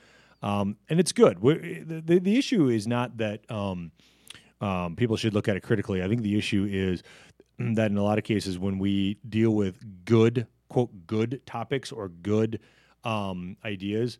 Um, 0.42 0.76
and 0.88 1.00
it's 1.00 1.12
good. 1.12 1.40
the, 1.40 2.02
the, 2.04 2.18
the 2.18 2.38
issue 2.38 2.68
is 2.68 2.86
not 2.86 3.16
that 3.18 3.50
um, 3.50 3.92
um, 4.60 4.96
people 4.96 5.16
should 5.16 5.34
look 5.34 5.48
at 5.48 5.56
it 5.56 5.62
critically. 5.62 6.02
I 6.02 6.08
think 6.08 6.22
the 6.22 6.36
issue 6.36 6.66
is 6.68 7.02
that 7.58 7.90
in 7.90 7.96
a 7.96 8.02
lot 8.02 8.18
of 8.18 8.24
cases, 8.24 8.58
when 8.58 8.78
we 8.78 9.18
deal 9.28 9.52
with 9.52 10.04
good, 10.04 10.46
quote, 10.68 11.06
good 11.06 11.40
topics 11.46 11.92
or 11.92 12.08
good 12.08 12.60
um, 13.04 13.56
ideas, 13.64 14.18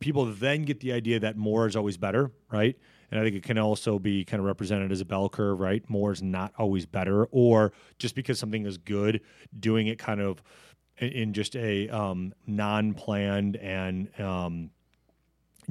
people 0.00 0.24
then 0.26 0.62
get 0.62 0.80
the 0.80 0.92
idea 0.92 1.20
that 1.20 1.36
more 1.36 1.66
is 1.66 1.76
always 1.76 1.96
better, 1.96 2.32
right? 2.50 2.76
And 3.10 3.20
I 3.20 3.24
think 3.24 3.36
it 3.36 3.42
can 3.42 3.58
also 3.58 3.98
be 3.98 4.24
kind 4.24 4.40
of 4.40 4.46
represented 4.46 4.92
as 4.92 5.00
a 5.00 5.04
bell 5.04 5.28
curve, 5.28 5.58
right? 5.58 5.88
More 5.88 6.12
is 6.12 6.22
not 6.22 6.52
always 6.58 6.86
better, 6.86 7.26
or 7.30 7.72
just 7.98 8.14
because 8.14 8.38
something 8.38 8.66
is 8.66 8.78
good, 8.78 9.20
doing 9.58 9.88
it 9.88 9.98
kind 9.98 10.20
of 10.20 10.42
in, 10.98 11.32
just 11.32 11.56
a 11.56 11.88
um, 11.88 12.32
non-planned 12.46 13.56
and 13.56 14.08
um, 14.20 14.70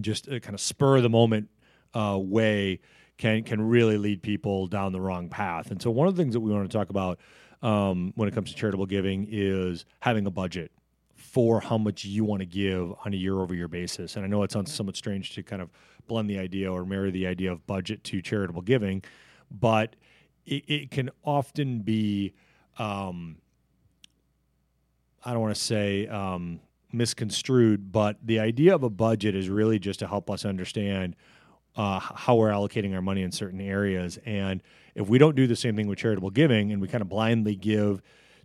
just 0.01 0.27
a 0.27 0.39
kind 0.39 0.53
of 0.53 0.61
spur 0.61 0.97
of 0.97 1.03
the 1.03 1.09
moment 1.09 1.49
uh, 1.93 2.17
way 2.21 2.79
can 3.17 3.43
can 3.43 3.61
really 3.61 3.97
lead 3.97 4.21
people 4.21 4.67
down 4.67 4.91
the 4.91 5.01
wrong 5.01 5.29
path. 5.29 5.71
And 5.71 5.81
so 5.81 5.91
one 5.91 6.07
of 6.07 6.15
the 6.15 6.21
things 6.21 6.33
that 6.33 6.39
we 6.39 6.51
want 6.51 6.69
to 6.69 6.77
talk 6.77 6.89
about 6.89 7.19
um, 7.61 8.13
when 8.15 8.27
it 8.27 8.33
comes 8.33 8.51
to 8.51 8.55
charitable 8.55 8.85
giving 8.85 9.27
is 9.29 9.85
having 9.99 10.25
a 10.25 10.31
budget 10.31 10.71
for 11.19 11.59
how 11.59 11.77
much 11.77 12.05
you 12.05 12.23
want 12.23 12.39
to 12.39 12.45
give 12.45 12.93
on 13.05 13.13
a 13.13 13.17
year 13.17 13.39
over 13.39 13.53
year 13.53 13.67
basis. 13.67 14.15
And 14.15 14.25
I 14.25 14.27
know 14.27 14.43
it 14.43 14.51
sounds 14.51 14.73
somewhat 14.73 14.95
strange 14.95 15.33
to 15.35 15.43
kind 15.43 15.61
of 15.61 15.69
blend 16.07 16.29
the 16.29 16.39
idea 16.39 16.71
or 16.71 16.85
marry 16.85 17.11
the 17.11 17.27
idea 17.27 17.51
of 17.51 17.65
budget 17.67 18.03
to 18.05 18.21
charitable 18.21 18.61
giving, 18.61 19.03
but 19.51 19.95
it, 20.45 20.63
it 20.67 20.91
can 20.91 21.09
often 21.23 21.79
be, 21.79 22.33
um, 22.77 23.37
I 25.23 25.33
don't 25.33 25.41
want 25.41 25.55
to 25.55 25.61
say 25.61 26.07
um, 26.07 26.61
misconstrued, 26.91 27.91
but 27.91 28.17
the 28.23 28.39
idea 28.39 28.73
of 28.73 28.83
a 28.83 28.89
budget 28.89 29.35
is 29.35 29.49
really 29.49 29.77
just 29.77 29.99
to 29.99 30.07
help 30.07 30.29
us 30.29 30.45
understand 30.45 31.15
uh, 31.75 31.99
how 31.99 32.35
we're 32.35 32.49
allocating 32.49 32.93
our 32.95 33.01
money 33.01 33.21
in 33.21 33.31
certain 33.31 33.61
areas. 33.61 34.17
And 34.25 34.63
if 34.95 35.07
we 35.07 35.17
don't 35.17 35.35
do 35.35 35.47
the 35.47 35.55
same 35.55 35.75
thing 35.75 35.87
with 35.87 35.99
charitable 35.99 36.31
giving 36.31 36.71
and 36.71 36.81
we 36.81 36.87
kind 36.87 37.01
of 37.01 37.09
blindly 37.09 37.55
give 37.55 38.01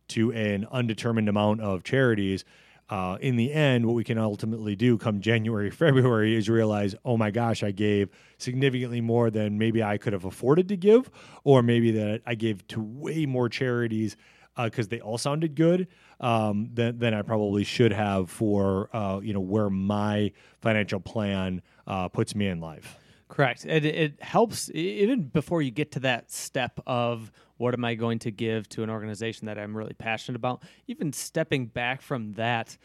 to 0.08 0.32
an 0.32 0.66
undetermined 0.70 1.28
amount 1.28 1.60
of 1.60 1.82
charities, 1.82 2.44
uh, 2.90 3.16
in 3.20 3.36
the 3.36 3.52
end, 3.52 3.86
what 3.86 3.94
we 3.94 4.04
can 4.04 4.18
ultimately 4.18 4.76
do 4.76 4.98
come 4.98 5.20
January, 5.20 5.70
February 5.70 6.36
is 6.36 6.48
realize, 6.48 6.94
oh 7.04 7.16
my 7.16 7.30
gosh, 7.30 7.62
I 7.62 7.70
gave 7.70 8.10
significantly 8.38 9.00
more 9.00 9.30
than 9.30 9.58
maybe 9.58 9.82
I 9.82 9.96
could 9.96 10.12
have 10.12 10.24
afforded 10.24 10.68
to 10.68 10.76
give, 10.76 11.10
or 11.44 11.62
maybe 11.62 11.90
that 11.92 12.22
I 12.26 12.34
gave 12.34 12.66
to 12.68 12.80
way 12.80 13.26
more 13.26 13.48
charities 13.48 14.16
because 14.62 14.88
they 14.88 15.00
all 15.00 15.18
sounded 15.18 15.54
good 15.54 15.88
um, 16.20 16.70
than, 16.73 16.99
than 16.99 17.14
I 17.14 17.23
probably 17.23 17.64
should 17.64 17.92
have 17.92 18.30
for 18.30 18.88
uh, 18.94 19.20
you 19.20 19.32
know 19.32 19.40
where 19.40 19.68
my 19.68 20.32
financial 20.61 21.00
plan 21.00 21.62
uh, 21.87 22.08
puts 22.08 22.34
me 22.34 22.46
in 22.46 22.61
life. 22.61 22.96
Correct. 23.28 23.64
It, 23.64 23.84
it 23.84 24.23
helps 24.23 24.70
even 24.75 25.25
before 25.25 25.62
you 25.62 25.70
get 25.70 25.90
to 25.92 26.00
that 26.00 26.30
step 26.30 26.78
of 26.87 27.32
what 27.56 27.75
am 27.75 27.84
I 27.84 27.94
going 27.94 28.18
to 28.20 28.30
give 28.30 28.68
to 28.70 28.82
an 28.82 28.90
organization 28.90 29.46
that 29.46 29.58
I'm 29.58 29.76
really 29.76 29.94
passionate 29.94 30.37
about. 30.37 30.62
Even 30.87 31.12
stepping 31.12 31.66
back 31.66 32.02
from 32.02 32.34
that, 32.34 32.76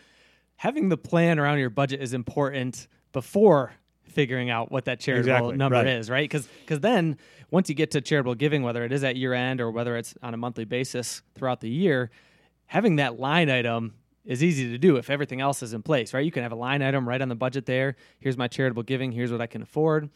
having 0.57 0.89
the 0.89 0.97
plan 0.97 1.39
around 1.39 1.59
your 1.59 1.69
budget 1.69 2.01
is 2.01 2.13
important 2.13 2.87
before 3.11 3.73
figuring 4.03 4.49
out 4.49 4.71
what 4.71 4.85
that 4.85 4.99
charitable 4.99 5.35
Exactly, 5.35 5.57
number 5.57 5.77
right. 5.77 5.87
is, 5.87 6.09
right? 6.09 6.29
Because 6.29 6.79
then 6.79 7.17
once 7.51 7.69
you 7.69 7.75
get 7.75 7.91
to 7.91 8.01
charitable 8.01 8.35
giving, 8.35 8.63
whether 8.63 8.83
it 8.83 8.91
is 8.91 9.03
at 9.03 9.15
year 9.15 9.33
end 9.33 9.61
or 9.61 9.71
whether 9.71 9.97
it's 9.97 10.15
on 10.21 10.33
a 10.33 10.37
monthly 10.37 10.65
basis 10.65 11.21
throughout 11.35 11.61
the 11.61 11.69
year, 11.69 12.11
having 12.65 12.97
that 12.97 13.19
line 13.19 13.49
item 13.49 13.93
is 14.25 14.43
easy 14.43 14.69
to 14.69 14.77
do 14.77 14.97
if 14.97 15.09
everything 15.09 15.41
else 15.41 15.63
is 15.63 15.73
in 15.73 15.81
place, 15.81 16.13
right? 16.13 16.25
You 16.25 16.31
can 16.31 16.43
have 16.43 16.51
a 16.51 16.55
line 16.55 16.81
item 16.81 17.07
right 17.07 17.21
on 17.21 17.29
the 17.29 17.35
budget 17.35 17.65
there. 17.65 17.95
Here's 18.19 18.37
my 18.37 18.47
charitable 18.47 18.83
giving. 18.83 19.11
Here's 19.11 19.31
what 19.31 19.41
I 19.41 19.47
can 19.47 19.61
afford. 19.61 20.09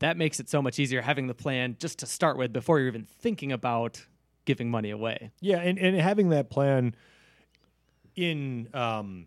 That 0.00 0.16
makes 0.16 0.40
it 0.40 0.48
so 0.48 0.60
much 0.60 0.78
easier 0.78 1.02
having 1.02 1.26
the 1.26 1.34
plan 1.34 1.76
just 1.78 1.98
to 2.00 2.06
start 2.06 2.36
with 2.36 2.52
before 2.52 2.78
you're 2.78 2.88
even 2.88 3.04
thinking 3.04 3.52
about 3.52 4.04
giving 4.44 4.70
money 4.70 4.90
away. 4.90 5.30
Yeah, 5.40 5.58
and, 5.58 5.78
and 5.78 5.96
having 5.96 6.30
that 6.30 6.50
plan 6.50 6.94
in 8.16 8.68
um, 8.74 9.26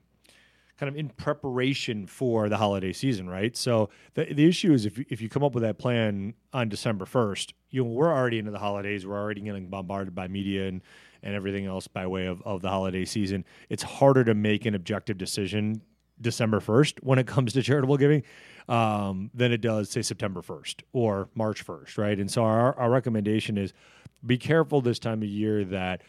kind 0.77 0.89
of 0.89 0.95
in 0.95 1.09
preparation 1.09 2.05
for 2.05 2.49
the 2.49 2.57
holiday 2.57 2.93
season, 2.93 3.29
right? 3.29 3.55
So 3.55 3.89
the 4.13 4.25
the 4.25 4.47
issue 4.47 4.73
is 4.73 4.85
if 4.85 4.97
you, 4.97 5.05
if 5.09 5.21
you 5.21 5.29
come 5.29 5.43
up 5.43 5.53
with 5.53 5.63
that 5.63 5.77
plan 5.77 6.33
on 6.53 6.69
December 6.69 7.05
first, 7.05 7.53
you 7.69 7.83
know 7.83 7.89
we're 7.89 8.13
already 8.13 8.39
into 8.39 8.51
the 8.51 8.59
holidays, 8.59 9.05
we're 9.05 9.19
already 9.19 9.41
getting 9.41 9.67
bombarded 9.67 10.13
by 10.13 10.27
media 10.27 10.67
and 10.67 10.81
and 11.23 11.33
everything 11.33 11.65
else 11.65 11.87
by 11.87 12.05
way 12.05 12.27
of, 12.27 12.41
of 12.43 12.61
the 12.61 12.69
holiday 12.69 13.03
season. 13.03 13.43
It's 13.69 13.83
harder 13.83 14.23
to 14.23 14.35
make 14.35 14.65
an 14.65 14.75
objective 14.75 15.17
decision 15.17 15.81
December 16.21 16.59
first 16.59 17.01
when 17.03 17.19
it 17.19 17.27
comes 17.27 17.53
to 17.53 17.61
charitable 17.61 17.97
giving 17.97 18.23
um, 18.69 19.29
than 19.33 19.51
it 19.51 19.61
does 19.61 19.89
say 19.89 20.01
September 20.01 20.41
first 20.41 20.83
or 20.93 21.29
March 21.35 21.61
first, 21.61 21.97
right? 21.97 22.19
And 22.19 22.29
so 22.29 22.43
our 22.43 22.77
our 22.77 22.89
recommendation 22.89 23.57
is 23.57 23.73
be 24.25 24.37
careful 24.37 24.81
this 24.81 24.99
time 24.99 25.21
of 25.21 25.29
year 25.29 25.63
that 25.65 26.01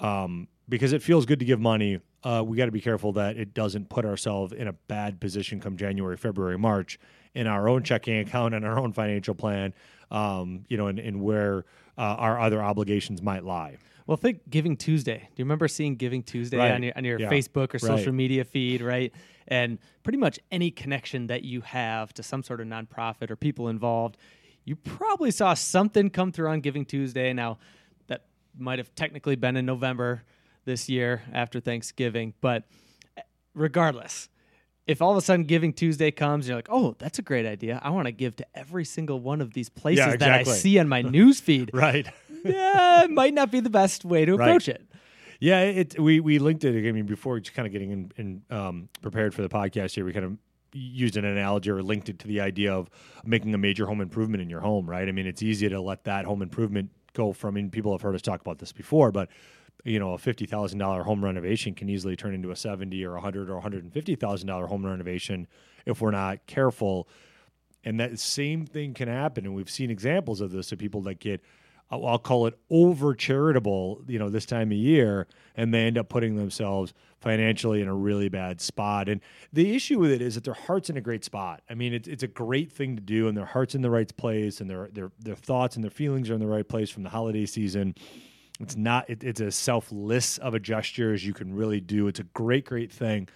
um, 0.00 0.48
because 0.68 0.92
it 0.92 1.02
feels 1.02 1.26
good 1.26 1.38
to 1.38 1.44
give 1.44 1.60
money. 1.60 2.00
Uh, 2.22 2.42
we 2.44 2.56
got 2.56 2.66
to 2.66 2.72
be 2.72 2.80
careful 2.80 3.12
that 3.12 3.36
it 3.36 3.54
doesn't 3.54 3.88
put 3.88 4.04
ourselves 4.04 4.52
in 4.52 4.68
a 4.68 4.72
bad 4.72 5.20
position 5.20 5.60
come 5.60 5.76
January, 5.76 6.16
February, 6.16 6.58
March 6.58 6.98
in 7.34 7.46
our 7.46 7.68
own 7.68 7.82
checking 7.82 8.18
account 8.18 8.54
and 8.54 8.64
our 8.64 8.78
own 8.78 8.92
financial 8.92 9.34
plan. 9.34 9.72
Um, 10.10 10.64
you 10.68 10.76
know, 10.76 10.86
and, 10.86 10.98
and 10.98 11.20
where 11.20 11.64
uh, 11.98 12.00
our 12.00 12.40
other 12.40 12.62
obligations 12.62 13.20
might 13.20 13.44
lie. 13.44 13.76
Well, 14.08 14.16
think 14.16 14.48
Giving 14.48 14.74
Tuesday. 14.78 15.18
Do 15.18 15.32
you 15.36 15.44
remember 15.44 15.68
seeing 15.68 15.94
Giving 15.96 16.22
Tuesday 16.22 16.56
Right. 16.56 16.70
on 16.72 16.82
your 16.82 16.92
on 16.96 17.04
your 17.04 17.20
Yeah. 17.20 17.28
Facebook 17.30 17.74
or 17.74 17.78
social 17.78 18.06
Right. 18.06 18.14
media 18.14 18.42
feed, 18.44 18.80
right? 18.80 19.12
And 19.46 19.78
pretty 20.02 20.16
much 20.18 20.40
any 20.50 20.70
connection 20.70 21.26
that 21.26 21.44
you 21.44 21.60
have 21.60 22.14
to 22.14 22.22
some 22.22 22.42
sort 22.42 22.62
of 22.62 22.66
nonprofit 22.66 23.30
or 23.30 23.36
people 23.36 23.68
involved, 23.68 24.16
you 24.64 24.76
probably 24.76 25.30
saw 25.30 25.52
something 25.52 26.08
come 26.08 26.32
through 26.32 26.48
on 26.48 26.60
Giving 26.62 26.86
Tuesday. 26.86 27.34
Now, 27.34 27.58
that 28.06 28.24
might 28.58 28.78
have 28.78 28.94
technically 28.94 29.36
been 29.36 29.56
in 29.58 29.66
November 29.66 30.22
this 30.64 30.88
year 30.88 31.22
after 31.30 31.60
Thanksgiving, 31.60 32.32
but 32.40 32.64
eh, 33.18 33.22
regardless, 33.52 34.30
if 34.86 35.02
all 35.02 35.10
of 35.10 35.18
a 35.18 35.20
sudden 35.20 35.44
Giving 35.44 35.74
Tuesday 35.74 36.10
comes, 36.10 36.48
you're 36.48 36.56
like, 36.56 36.68
"Oh, 36.70 36.96
that's 36.98 37.18
a 37.18 37.22
great 37.22 37.44
idea. 37.44 37.78
I 37.82 37.90
want 37.90 38.06
to 38.06 38.12
give 38.12 38.36
to 38.36 38.46
every 38.54 38.86
single 38.86 39.20
one 39.20 39.42
of 39.42 39.52
these 39.52 39.68
places 39.68 40.16
that 40.16 40.22
I 40.32 40.44
see 40.44 40.78
on 40.78 40.88
my 40.88 41.02
news 41.16 41.40
feed." 41.40 41.70
Right. 41.74 42.08
yeah, 42.44 43.04
it 43.04 43.10
might 43.10 43.34
not 43.34 43.50
be 43.50 43.60
the 43.60 43.70
best 43.70 44.04
way 44.04 44.24
to 44.24 44.36
Right. 44.36 44.48
approach 44.48 44.68
it. 44.68 44.82
Yeah, 45.40 45.60
it 45.62 45.98
we 45.98 46.18
we 46.20 46.38
linked 46.38 46.64
it. 46.64 46.88
I 46.88 46.92
mean, 46.92 47.06
before 47.06 47.38
just 47.38 47.54
kind 47.54 47.66
of 47.66 47.72
getting 47.72 47.90
in, 47.92 48.12
in 48.16 48.42
um, 48.56 48.88
prepared 49.02 49.34
for 49.34 49.42
the 49.42 49.48
podcast 49.48 49.94
here, 49.94 50.04
we 50.04 50.12
kind 50.12 50.24
of 50.24 50.36
used 50.72 51.16
an 51.16 51.24
analogy 51.24 51.70
or 51.70 51.82
linked 51.82 52.08
it 52.08 52.18
to 52.20 52.26
the 52.26 52.40
idea 52.40 52.74
of 52.74 52.90
making 53.24 53.54
a 53.54 53.58
major 53.58 53.86
home 53.86 54.00
improvement 54.00 54.42
in 54.42 54.50
your 54.50 54.60
home. 54.60 54.88
Right. 54.90 55.08
I 55.08 55.12
mean, 55.12 55.26
it's 55.26 55.42
easy 55.42 55.68
to 55.68 55.80
let 55.80 56.04
that 56.04 56.24
home 56.24 56.42
improvement 56.42 56.90
go 57.14 57.32
from. 57.32 57.54
I 57.54 57.60
mean, 57.60 57.70
people 57.70 57.92
have 57.92 58.02
heard 58.02 58.14
us 58.16 58.22
talk 58.22 58.40
about 58.40 58.58
this 58.58 58.72
before, 58.72 59.12
but 59.12 59.28
you 59.84 60.00
know, 60.00 60.12
a 60.14 60.18
fifty 60.18 60.44
thousand 60.44 60.80
dollar 60.80 61.04
home 61.04 61.24
renovation 61.24 61.72
can 61.72 61.88
easily 61.88 62.16
turn 62.16 62.34
into 62.34 62.50
a 62.50 62.56
seventy 62.56 63.04
or 63.04 63.14
a 63.14 63.20
hundred 63.20 63.48
or 63.48 63.54
one 63.54 63.62
hundred 63.62 63.84
and 63.84 63.92
fifty 63.92 64.16
thousand 64.16 64.48
dollar 64.48 64.66
home 64.66 64.84
renovation 64.84 65.46
if 65.86 66.00
we're 66.00 66.10
not 66.10 66.44
careful. 66.46 67.08
And 67.84 68.00
that 68.00 68.18
same 68.18 68.66
thing 68.66 68.92
can 68.92 69.06
happen, 69.08 69.46
and 69.46 69.54
we've 69.54 69.70
seen 69.70 69.88
examples 69.88 70.40
of 70.40 70.50
this 70.50 70.72
of 70.72 70.78
people 70.80 71.00
that 71.02 71.20
get 71.20 71.40
I'll 71.90 72.18
call 72.18 72.46
it 72.46 72.58
over 72.70 73.14
charitable, 73.14 74.02
you 74.06 74.18
know, 74.18 74.28
this 74.28 74.44
time 74.44 74.70
of 74.70 74.76
year, 74.76 75.26
and 75.56 75.72
they 75.72 75.86
end 75.86 75.96
up 75.96 76.08
putting 76.08 76.36
themselves 76.36 76.92
financially 77.20 77.80
in 77.80 77.88
a 77.88 77.94
really 77.94 78.28
bad 78.28 78.60
spot. 78.60 79.08
And 79.08 79.20
the 79.52 79.74
issue 79.74 79.98
with 79.98 80.10
it 80.10 80.20
is 80.20 80.34
that 80.34 80.44
their 80.44 80.54
heart's 80.54 80.90
in 80.90 80.96
a 80.96 81.00
great 81.00 81.24
spot. 81.24 81.62
I 81.68 81.74
mean, 81.74 81.94
it's 81.94 82.06
it's 82.06 82.22
a 82.22 82.28
great 82.28 82.70
thing 82.70 82.96
to 82.96 83.02
do, 83.02 83.26
and 83.28 83.36
their 83.36 83.46
heart's 83.46 83.74
in 83.74 83.82
the 83.82 83.90
right 83.90 84.14
place, 84.16 84.60
and 84.60 84.68
their 84.68 84.88
their 84.92 85.10
their 85.18 85.36
thoughts 85.36 85.76
and 85.76 85.82
their 85.84 85.90
feelings 85.90 86.28
are 86.30 86.34
in 86.34 86.40
the 86.40 86.46
right 86.46 86.68
place 86.68 86.90
from 86.90 87.04
the 87.04 87.10
holiday 87.10 87.46
season. 87.46 87.94
It's 88.60 88.76
not. 88.76 89.08
It, 89.08 89.24
it's 89.24 89.40
as 89.40 89.56
selfless 89.56 90.38
of 90.38 90.54
a 90.54 90.60
gesture 90.60 91.14
as 91.14 91.24
you 91.24 91.32
can 91.32 91.54
really 91.54 91.80
do. 91.80 92.06
It's 92.08 92.20
a 92.20 92.24
great, 92.24 92.66
great 92.66 92.92
thing. 92.92 93.28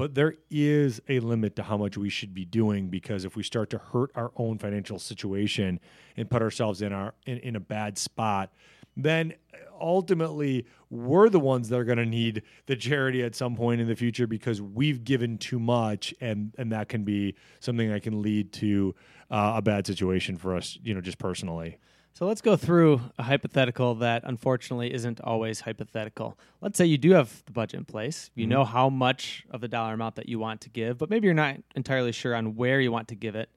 But 0.00 0.14
there 0.14 0.36
is 0.50 1.02
a 1.10 1.20
limit 1.20 1.56
to 1.56 1.62
how 1.62 1.76
much 1.76 1.98
we 1.98 2.08
should 2.08 2.32
be 2.32 2.46
doing 2.46 2.88
because 2.88 3.26
if 3.26 3.36
we 3.36 3.42
start 3.42 3.68
to 3.68 3.76
hurt 3.76 4.10
our 4.14 4.32
own 4.34 4.56
financial 4.56 4.98
situation 4.98 5.78
and 6.16 6.30
put 6.30 6.40
ourselves 6.40 6.80
in 6.80 6.90
our 6.90 7.12
in, 7.26 7.36
in 7.40 7.54
a 7.54 7.60
bad 7.60 7.98
spot, 7.98 8.50
then 8.96 9.34
ultimately 9.78 10.64
we're 10.88 11.28
the 11.28 11.38
ones 11.38 11.68
that 11.68 11.78
are 11.78 11.84
going 11.84 11.98
to 11.98 12.06
need 12.06 12.40
the 12.64 12.76
charity 12.76 13.22
at 13.22 13.34
some 13.34 13.54
point 13.54 13.82
in 13.82 13.88
the 13.88 13.94
future 13.94 14.26
because 14.26 14.62
we've 14.62 15.04
given 15.04 15.36
too 15.36 15.60
much, 15.60 16.14
and 16.18 16.54
and 16.56 16.72
that 16.72 16.88
can 16.88 17.04
be 17.04 17.34
something 17.58 17.90
that 17.90 18.02
can 18.02 18.22
lead 18.22 18.54
to 18.54 18.94
uh, 19.30 19.52
a 19.56 19.60
bad 19.60 19.86
situation 19.86 20.38
for 20.38 20.56
us, 20.56 20.78
you 20.82 20.94
know, 20.94 21.02
just 21.02 21.18
personally. 21.18 21.76
So 22.12 22.26
let's 22.26 22.40
go 22.40 22.56
through 22.56 23.00
a 23.18 23.22
hypothetical 23.22 23.94
that 23.96 24.22
unfortunately 24.24 24.92
isn't 24.92 25.20
always 25.20 25.60
hypothetical. 25.60 26.36
Let's 26.60 26.76
say 26.76 26.84
you 26.84 26.98
do 26.98 27.12
have 27.12 27.42
the 27.46 27.52
budget 27.52 27.78
in 27.78 27.84
place. 27.84 28.30
You 28.34 28.44
mm-hmm. 28.44 28.50
know 28.50 28.64
how 28.64 28.90
much 28.90 29.46
of 29.50 29.60
the 29.60 29.68
dollar 29.68 29.94
amount 29.94 30.16
that 30.16 30.28
you 30.28 30.38
want 30.38 30.60
to 30.62 30.68
give, 30.70 30.98
but 30.98 31.08
maybe 31.08 31.26
you're 31.26 31.34
not 31.34 31.56
entirely 31.74 32.12
sure 32.12 32.34
on 32.34 32.56
where 32.56 32.80
you 32.80 32.92
want 32.92 33.08
to 33.08 33.14
give 33.14 33.36
it. 33.36 33.48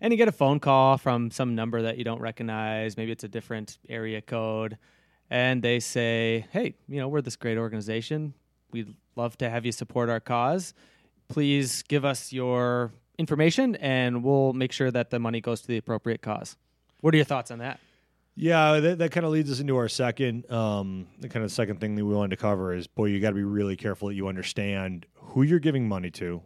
And 0.00 0.12
you 0.12 0.16
get 0.16 0.28
a 0.28 0.32
phone 0.32 0.58
call 0.58 0.96
from 0.98 1.30
some 1.30 1.54
number 1.54 1.82
that 1.82 1.98
you 1.98 2.04
don't 2.04 2.20
recognize. 2.20 2.96
Maybe 2.96 3.12
it's 3.12 3.24
a 3.24 3.28
different 3.28 3.78
area 3.88 4.20
code. 4.20 4.78
And 5.30 5.62
they 5.62 5.78
say, 5.78 6.46
hey, 6.50 6.74
you 6.88 6.98
know, 6.98 7.08
we're 7.08 7.20
this 7.20 7.36
great 7.36 7.58
organization. 7.58 8.34
We'd 8.72 8.94
love 9.16 9.36
to 9.38 9.50
have 9.50 9.64
you 9.66 9.72
support 9.72 10.08
our 10.08 10.20
cause. 10.20 10.74
Please 11.28 11.82
give 11.82 12.04
us 12.04 12.32
your 12.32 12.92
information 13.18 13.76
and 13.76 14.24
we'll 14.24 14.52
make 14.52 14.72
sure 14.72 14.90
that 14.90 15.10
the 15.10 15.18
money 15.18 15.40
goes 15.40 15.60
to 15.60 15.68
the 15.68 15.76
appropriate 15.76 16.22
cause. 16.22 16.56
What 17.02 17.12
are 17.12 17.16
your 17.16 17.26
thoughts 17.26 17.50
on 17.50 17.58
that? 17.58 17.80
Yeah, 18.34 18.80
that, 18.80 18.98
that 18.98 19.10
kind 19.10 19.26
of 19.26 19.32
leads 19.32 19.50
us 19.50 19.60
into 19.60 19.76
our 19.76 19.88
second, 19.88 20.50
um, 20.50 21.08
the 21.18 21.28
kind 21.28 21.44
of 21.44 21.52
second 21.52 21.80
thing 21.80 21.96
that 21.96 22.04
we 22.04 22.14
wanted 22.14 22.30
to 22.30 22.36
cover 22.36 22.72
is, 22.72 22.86
boy, 22.86 23.06
you 23.06 23.20
got 23.20 23.30
to 23.30 23.34
be 23.34 23.42
really 23.42 23.76
careful 23.76 24.08
that 24.08 24.14
you 24.14 24.28
understand 24.28 25.04
who 25.14 25.42
you're 25.42 25.58
giving 25.58 25.86
money 25.86 26.10
to, 26.12 26.40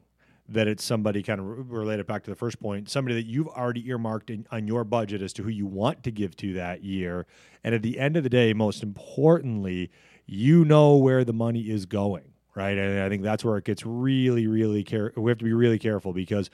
that 0.49 0.67
it's 0.67 0.83
somebody 0.83 1.23
kind 1.23 1.39
of 1.39 1.47
re- 1.47 1.79
related 1.79 2.07
back 2.07 2.25
to 2.25 2.31
the 2.31 2.35
first 2.35 2.59
point, 2.59 2.89
somebody 2.89 3.15
that 3.15 3.27
you've 3.27 3.49
already 3.49 3.87
earmarked 3.89 4.31
in, 4.31 4.47
on 4.51 4.67
your 4.67 4.83
budget 4.83 5.23
as 5.23 5.33
to 5.35 5.43
who 5.43 5.51
you 5.51 5.67
want 5.67 6.03
to 6.03 6.11
give 6.11 6.35
to 6.39 6.55
that 6.55 6.83
year, 6.83 7.27
and 7.63 7.75
at 7.75 7.83
the 7.83 8.01
end 8.01 8.17
of 8.17 8.25
the 8.25 8.31
day, 8.31 8.53
most 8.53 8.83
importantly, 8.83 9.91
you 10.25 10.65
know 10.65 10.97
where 10.97 11.23
the 11.23 11.35
money 11.35 11.71
is 11.71 11.87
going, 11.87 12.25
right? 12.55 12.79
And 12.79 12.99
I 13.01 13.09
think 13.09 13.23
that's 13.23 13.45
where 13.45 13.59
it 13.59 13.65
gets 13.65 13.85
really, 13.87 14.47
really 14.47 14.83
care. 14.83 15.13
We 15.17 15.31
have 15.31 15.39
to 15.39 15.45
be 15.45 15.53
really 15.53 15.79
careful 15.79 16.13
because 16.13 16.51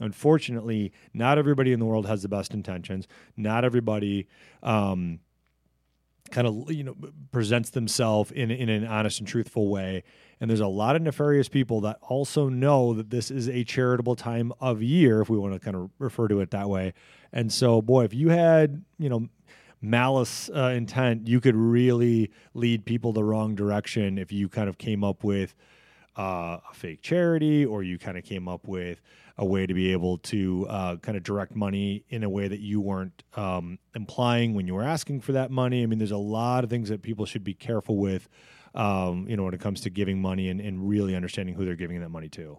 unfortunately, 0.00 0.92
not 1.12 1.38
everybody 1.38 1.72
in 1.72 1.80
the 1.80 1.86
world 1.86 2.06
has 2.06 2.22
the 2.22 2.28
best 2.28 2.52
intentions. 2.52 3.06
Not 3.36 3.64
everybody 3.64 4.28
um, 4.62 5.20
kind 6.30 6.46
of 6.46 6.70
you 6.72 6.82
know 6.82 6.96
presents 7.32 7.70
themselves 7.70 8.30
in 8.32 8.50
in 8.50 8.68
an 8.68 8.86
honest 8.86 9.20
and 9.20 9.28
truthful 9.28 9.68
way. 9.68 10.02
And 10.40 10.50
there's 10.50 10.60
a 10.60 10.66
lot 10.66 10.96
of 10.96 11.02
nefarious 11.02 11.48
people 11.48 11.80
that 11.82 11.98
also 12.02 12.48
know 12.48 12.92
that 12.94 13.10
this 13.10 13.30
is 13.30 13.48
a 13.48 13.64
charitable 13.64 14.16
time 14.16 14.52
of 14.60 14.82
year, 14.82 15.20
if 15.20 15.30
we 15.30 15.38
want 15.38 15.54
to 15.54 15.60
kind 15.60 15.76
of 15.76 15.90
refer 15.98 16.28
to 16.28 16.40
it 16.40 16.50
that 16.50 16.68
way. 16.68 16.92
And 17.32 17.52
so, 17.52 17.80
boy, 17.80 18.04
if 18.04 18.12
you 18.12 18.30
had 18.30 18.84
you 18.98 19.08
know 19.08 19.28
malice 19.80 20.50
uh, 20.54 20.72
intent, 20.74 21.28
you 21.28 21.40
could 21.40 21.56
really 21.56 22.30
lead 22.54 22.84
people 22.84 23.12
the 23.12 23.24
wrong 23.24 23.54
direction 23.54 24.18
if 24.18 24.32
you 24.32 24.48
kind 24.48 24.68
of 24.68 24.78
came 24.78 25.04
up 25.04 25.22
with 25.22 25.54
uh, 26.16 26.58
a 26.70 26.74
fake 26.74 27.02
charity 27.02 27.64
or 27.64 27.82
you 27.82 27.98
kind 27.98 28.16
of 28.16 28.24
came 28.24 28.48
up 28.48 28.66
with 28.66 29.00
a 29.36 29.44
way 29.44 29.66
to 29.66 29.74
be 29.74 29.92
able 29.92 30.18
to 30.18 30.66
uh, 30.68 30.96
kind 30.96 31.16
of 31.16 31.22
direct 31.24 31.56
money 31.56 32.04
in 32.08 32.22
a 32.22 32.28
way 32.28 32.46
that 32.46 32.60
you 32.60 32.80
weren't 32.80 33.24
um, 33.34 33.78
implying 33.94 34.54
when 34.54 34.66
you 34.66 34.74
were 34.74 34.82
asking 34.84 35.20
for 35.20 35.32
that 35.32 35.50
money. 35.50 35.82
I 35.82 35.86
mean, 35.86 35.98
there's 35.98 36.12
a 36.12 36.16
lot 36.16 36.62
of 36.62 36.70
things 36.70 36.88
that 36.88 37.02
people 37.02 37.26
should 37.26 37.42
be 37.42 37.54
careful 37.54 37.96
with, 37.96 38.28
um, 38.74 39.26
you 39.28 39.36
know, 39.36 39.44
when 39.44 39.54
it 39.54 39.60
comes 39.60 39.80
to 39.82 39.90
giving 39.90 40.20
money 40.20 40.48
and, 40.48 40.60
and 40.60 40.88
really 40.88 41.16
understanding 41.16 41.54
who 41.56 41.64
they're 41.64 41.74
giving 41.74 42.00
that 42.00 42.10
money 42.10 42.28
to. 42.30 42.58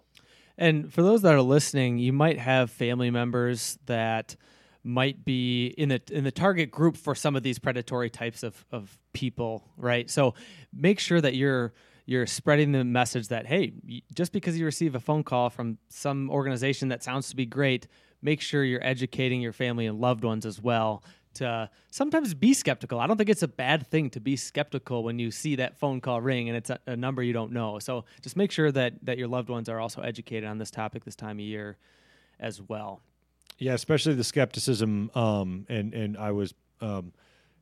And 0.58 0.92
for 0.92 1.02
those 1.02 1.22
that 1.22 1.34
are 1.34 1.42
listening, 1.42 1.98
you 1.98 2.14
might 2.14 2.40
have 2.40 2.70
family 2.70 3.10
members 3.10 3.78
that 3.86 4.36
might 4.84 5.26
be 5.26 5.68
in 5.78 5.90
the 5.90 6.02
in 6.12 6.24
the 6.24 6.32
target 6.32 6.70
group 6.70 6.96
for 6.96 7.16
some 7.16 7.36
of 7.36 7.42
these 7.42 7.58
predatory 7.58 8.10
types 8.10 8.44
of, 8.44 8.66
of 8.72 8.98
people, 9.14 9.64
right? 9.78 10.10
So 10.10 10.36
make 10.72 11.00
sure 11.00 11.20
that 11.20 11.36
you're 11.36 11.74
you're 12.06 12.28
spreading 12.28 12.72
the 12.72 12.84
message 12.84 13.30
that 13.30 13.46
hey, 13.46 13.74
just 14.14 14.32
because 14.32 14.58
you 14.58 14.66
receive 14.66 14.96
a 14.96 15.00
phone 15.00 15.24
call 15.24 15.50
from 15.50 15.78
some 15.90 16.30
organization 16.30 16.90
that 16.90 17.04
sounds 17.04 17.30
to 17.30 17.36
be 17.36 17.46
great, 17.46 17.88
make 18.22 18.42
sure 18.42 18.64
you're 18.64 18.86
educating 18.86 19.42
your 19.42 19.54
family 19.54 19.86
and 19.86 20.00
loved 20.00 20.24
ones 20.24 20.46
as 20.46 20.62
well 20.62 21.04
to 21.36 21.70
sometimes 21.92 22.34
be 22.34 22.54
skeptical. 22.54 23.00
I 23.00 23.08
don't 23.08 23.18
think 23.18 23.30
it's 23.30 23.44
a 23.44 23.48
bad 23.48 23.88
thing 23.88 24.10
to 24.12 24.20
be 24.20 24.36
skeptical 24.36 25.04
when 25.04 25.20
you 25.20 25.32
see 25.32 25.58
that 25.58 25.78
phone 25.78 26.00
call 26.02 26.22
ring 26.22 26.48
and 26.48 26.58
it's 26.58 26.70
a, 26.70 26.80
a 26.88 26.96
number 26.96 27.22
you 27.22 27.34
don't 27.34 27.52
know. 27.52 27.78
So 27.80 28.06
just 28.22 28.38
make 28.38 28.52
sure 28.52 28.72
that 28.72 28.94
that 29.04 29.18
your 29.18 29.28
loved 29.28 29.50
ones 29.50 29.70
are 29.70 29.80
also 29.80 30.02
educated 30.02 30.50
on 30.50 30.58
this 30.58 30.72
topic 30.72 31.04
this 31.04 31.16
time 31.16 31.38
of 31.38 31.46
year 31.46 31.78
as 32.40 32.62
well. 32.62 33.02
Yeah, 33.58 33.74
especially 33.74 34.16
the 34.16 34.24
skepticism. 34.24 35.12
Um, 35.16 35.66
and 35.70 35.94
and 35.94 36.18
I 36.18 36.32
was 36.32 36.54
um, 36.82 37.14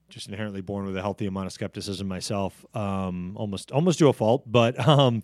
just 0.10 0.28
inherently 0.28 0.62
born 0.62 0.86
with 0.86 0.96
a 0.96 1.02
healthy 1.02 1.26
amount 1.26 1.48
of 1.48 1.54
skepticism 1.54 2.08
myself, 2.08 2.66
um, 2.76 3.34
almost 3.36 3.72
almost 3.72 4.00
to 4.00 4.08
a 4.08 4.14
fault. 4.14 4.44
But 4.46 4.88
um, 4.88 5.24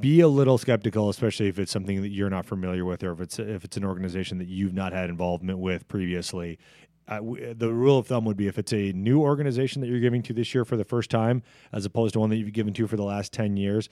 be 0.00 0.20
a 0.20 0.28
little 0.28 0.58
skeptical, 0.58 1.08
especially 1.08 1.48
if 1.48 1.58
it's 1.58 1.72
something 1.72 2.02
that 2.02 2.08
you're 2.08 2.30
not 2.30 2.46
familiar 2.46 2.84
with, 2.84 3.02
or 3.02 3.12
if 3.12 3.20
it's 3.20 3.38
if 3.38 3.64
it's 3.64 3.76
an 3.76 3.84
organization 3.84 4.38
that 4.38 4.48
you've 4.48 4.74
not 4.74 4.92
had 4.92 5.10
involvement 5.10 5.58
with 5.58 5.86
previously. 5.88 6.58
The 7.08 7.70
rule 7.70 7.98
of 7.98 8.06
thumb 8.06 8.24
would 8.24 8.38
be 8.38 8.46
if 8.46 8.58
it's 8.58 8.72
a 8.72 8.92
new 8.92 9.20
organization 9.20 9.82
that 9.82 9.88
you're 9.88 10.00
giving 10.00 10.22
to 10.22 10.32
this 10.32 10.54
year 10.54 10.64
for 10.64 10.78
the 10.78 10.84
first 10.84 11.10
time, 11.10 11.42
as 11.72 11.84
opposed 11.84 12.14
to 12.14 12.20
one 12.20 12.30
that 12.30 12.36
you've 12.36 12.52
given 12.54 12.72
to 12.74 12.86
for 12.86 12.96
the 12.96 13.02
last 13.02 13.32
10 13.34 13.58
years, 13.58 13.90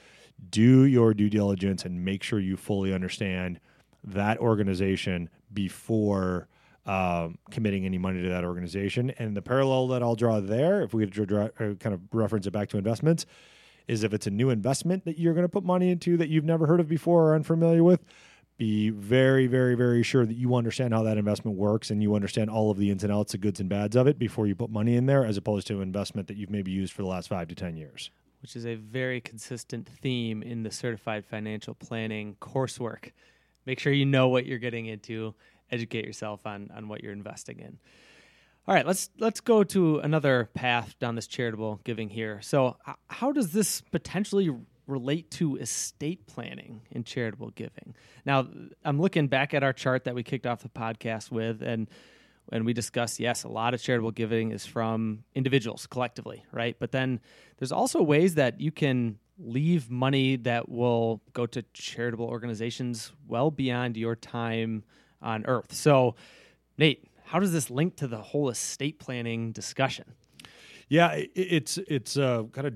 do 0.49 0.85
your 0.85 1.13
due 1.13 1.29
diligence 1.29 1.85
and 1.85 2.03
make 2.03 2.23
sure 2.23 2.39
you 2.39 2.57
fully 2.57 2.95
understand 2.95 3.61
that 4.05 4.39
organization 4.39 5.29
before 5.53 6.49
um, 6.87 7.39
committing 7.51 7.85
any 7.85 7.99
money 7.99 8.23
to 8.23 8.29
that 8.29 8.45
organization. 8.45 9.11
And 9.19 9.37
the 9.37 9.43
parallel 9.43 9.89
that 9.89 10.03
I'll 10.03 10.17
draw 10.17 10.41
there, 10.41 10.83
if 10.83 10.95
we 10.95 11.07
could 11.07 11.33
uh, 11.33 11.49
kind 11.59 11.95
of 11.95 12.01
reference 12.13 12.47
it 12.47 12.53
back 12.53 12.69
to 12.71 12.79
investments, 12.79 13.27
is 13.87 14.05
if 14.05 14.15
it's 14.15 14.27
a 14.27 14.31
new 14.31 14.51
investment 14.51 15.05
that 15.05 15.19
you're 15.19 15.35
going 15.35 15.45
to 15.45 15.49
put 15.49 15.65
money 15.65 15.91
into 15.91 16.17
that 16.17 16.29
you've 16.29 16.45
never 16.45 16.67
heard 16.67 16.81
of 16.81 16.89
before 16.89 17.31
or 17.31 17.35
unfamiliar 17.35 17.83
with, 17.83 18.05
be 18.57 18.91
very, 18.91 19.47
very, 19.47 19.75
very 19.75 20.03
sure 20.03 20.27
that 20.27 20.37
you 20.37 20.55
understand 20.55 20.93
how 20.93 21.03
that 21.03 21.17
investment 21.17 21.57
works 21.57 21.91
and 21.91 22.03
you 22.03 22.15
understand 22.15 22.51
all 22.51 22.71
of 22.71 22.77
the 22.77 22.91
ins 22.91 23.03
and 23.03 23.13
outs, 23.13 23.33
the 23.33 23.39
goods 23.39 23.59
and 23.59 23.71
bads 23.71 23.97
of 23.97 24.07
it 24.07 24.19
before 24.19 24.47
you 24.47 24.55
put 24.55 24.69
money 24.71 24.97
in 24.97 25.07
there, 25.07 25.25
as 25.25 25.39
opposed 25.39 25.67
to 25.67 25.77
an 25.77 25.83
investment 25.83 26.29
that 26.29 26.37
you've 26.37 26.51
maybe 26.51 26.71
used 26.71 26.93
for 26.93 27.01
the 27.03 27.09
last 27.09 27.29
five 27.29 27.49
to 27.49 27.55
10 27.55 27.77
years. 27.77 28.11
which 28.43 28.57
is 28.57 28.67
a 28.67 28.75
very 28.75 29.21
consistent 29.21 29.87
theme 29.87 30.43
in 30.43 30.63
the 30.63 30.71
certified 30.71 31.25
financial 31.25 31.75
planning 31.75 32.37
coursework. 32.41 33.13
Make 33.67 33.79
sure 33.79 33.93
you 33.93 34.07
know 34.07 34.29
what 34.29 34.47
you're 34.47 34.59
getting 34.59 34.87
into, 34.87 35.35
educate 35.73 36.05
yourself 36.05 36.47
on 36.47 36.71
on 36.75 36.89
what 36.89 37.03
you're 37.03 37.13
investing 37.13 37.61
in. 37.61 37.79
All 38.69 38.75
right, 38.75 38.87
let's 38.87 39.11
let's 39.19 39.41
go 39.41 39.65
to 39.65 39.99
another 39.99 40.51
path 40.55 40.99
down 40.99 41.15
this 41.15 41.27
charitable 41.27 41.81
giving 41.83 42.09
here. 42.09 42.41
So, 42.43 42.77
how 43.09 43.33
does 43.33 43.53
this 43.53 43.81
potentially 43.81 44.51
relate 44.87 45.31
to 45.31 45.57
estate 45.57 46.27
planning 46.27 46.83
in 46.91 47.05
charitable 47.05 47.51
giving? 47.51 47.95
Now, 48.27 48.47
I'm 48.85 49.01
looking 49.01 49.29
back 49.29 49.55
at 49.55 49.63
our 49.63 49.73
chart 49.73 50.05
that 50.05 50.15
we 50.15 50.23
kicked 50.23 50.47
off 50.47 50.63
the 50.63 50.69
podcast 50.69 51.31
with, 51.31 51.63
and 51.63 51.89
and 52.53 52.67
we 52.67 52.73
discussed 52.73 53.19
yes, 53.19 53.45
a 53.45 53.49
lot 53.49 53.75
of 53.75 53.83
charitable 53.83 54.11
giving 54.13 54.53
is 54.53 54.67
from 54.67 55.25
individuals 55.35 55.87
collectively, 55.87 56.45
right? 56.53 56.77
But 56.79 56.93
then 56.93 57.21
there's 57.59 57.73
also 57.73 58.03
ways 58.03 58.35
that 58.35 58.61
you 58.61 58.71
can 58.71 59.19
leave 59.39 59.91
money 59.91 60.37
that 60.37 60.69
will 60.69 61.23
go 61.33 61.47
to 61.47 61.63
charitable 61.73 62.27
organizations 62.27 63.13
well 63.27 63.51
beyond 63.51 63.97
your 63.97 64.15
time 64.15 64.85
on 65.23 65.45
Earth. 65.47 65.73
So, 65.73 66.15
Nate, 66.79 67.05
how 67.25 67.39
does 67.39 67.53
this 67.53 67.71
link 67.71 67.97
to 67.97 68.07
the 68.09 68.19
whole 68.19 68.49
estate 68.49 68.99
planning 68.99 69.53
discussion? 69.53 70.05
Yeah, 70.89 71.07
i- 71.09 71.13
i- 71.13 71.29
it's 71.35 71.79
it's 71.79 72.17
uh, 72.17 72.45
kind 72.53 72.67
of 72.67 72.75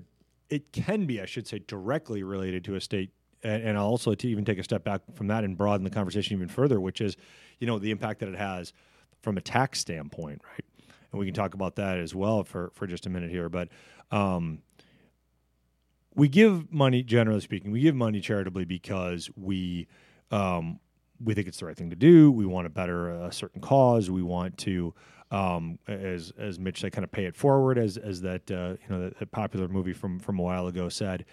it 0.51 0.73
can 0.73 1.07
be, 1.07 1.21
I 1.21 1.27
should 1.27 1.47
say, 1.47 1.61
directly 1.67 2.23
related 2.23 2.65
to 2.65 2.77
estate, 2.77 3.11
and, 3.43 3.63
and 3.63 3.79
also 3.79 4.15
to 4.15 4.29
even 4.29 4.45
take 4.45 4.59
a 4.59 4.63
step 4.63 4.85
back 4.85 5.01
from 5.15 5.27
that 5.29 5.43
and 5.43 5.57
broaden 5.57 5.83
the 5.85 5.91
conversation 5.91 6.35
even 6.37 6.49
further, 6.49 6.81
which 6.81 7.01
is, 7.01 7.17
you 7.59 7.67
know, 7.67 7.79
the 7.79 7.91
impact 7.91 8.21
that 8.21 8.29
it 8.29 8.37
has 8.37 8.73
from 9.23 9.37
a 9.37 9.41
tax 9.41 9.81
standpoint, 9.81 10.43
right? 10.45 10.65
And 11.11 11.19
we 11.19 11.27
can 11.27 11.35
talk 11.35 11.55
about 11.55 11.77
that 11.77 11.99
as 11.99 12.15
well 12.15 12.45
for 12.45 12.71
for 12.75 12.87
just 12.87 13.07
a 13.07 13.11
minute 13.11 13.31
here, 13.31 13.49
but. 13.49 13.69
Um, 14.11 14.61
we 16.17 16.29
give 16.29 16.73
money, 16.73 17.03
generally 17.03 17.41
speaking, 17.41 17.73
we 17.73 17.81
give 17.81 17.97
money 17.97 18.21
charitably 18.21 18.65
because 18.65 19.29
we 19.37 19.89
um, 20.31 20.79
we 21.23 21.35
think 21.35 21.49
it's 21.49 21.59
the 21.59 21.67
right 21.67 21.77
thing 21.77 21.91
to 21.91 21.97
do. 21.97 22.31
We 22.31 22.47
want 22.47 22.67
to 22.67 22.71
better 22.71 23.11
a 23.11 23.33
certain 23.33 23.61
cause. 23.61 24.11
We 24.11 24.23
want 24.23 24.59
to, 24.59 24.95
um, 25.31 25.79
as 25.87 26.33
as 26.39 26.59
Mitch 26.59 26.81
said, 26.81 26.93
kind 26.93 27.05
of 27.05 27.13
pay 27.13 27.25
it 27.25 27.37
forward, 27.37 27.79
as 27.79 27.97
as 27.97 28.21
that 28.23 28.51
uh, 28.51 28.77
you 28.83 28.89
know 28.89 29.01
that, 29.05 29.19
that 29.19 29.31
popular 29.31 29.69
movie 29.69 29.93
from 29.93 30.19
from 30.19 30.39
a 30.39 30.43
while 30.43 30.67
ago 30.67 30.89
said. 30.89 31.25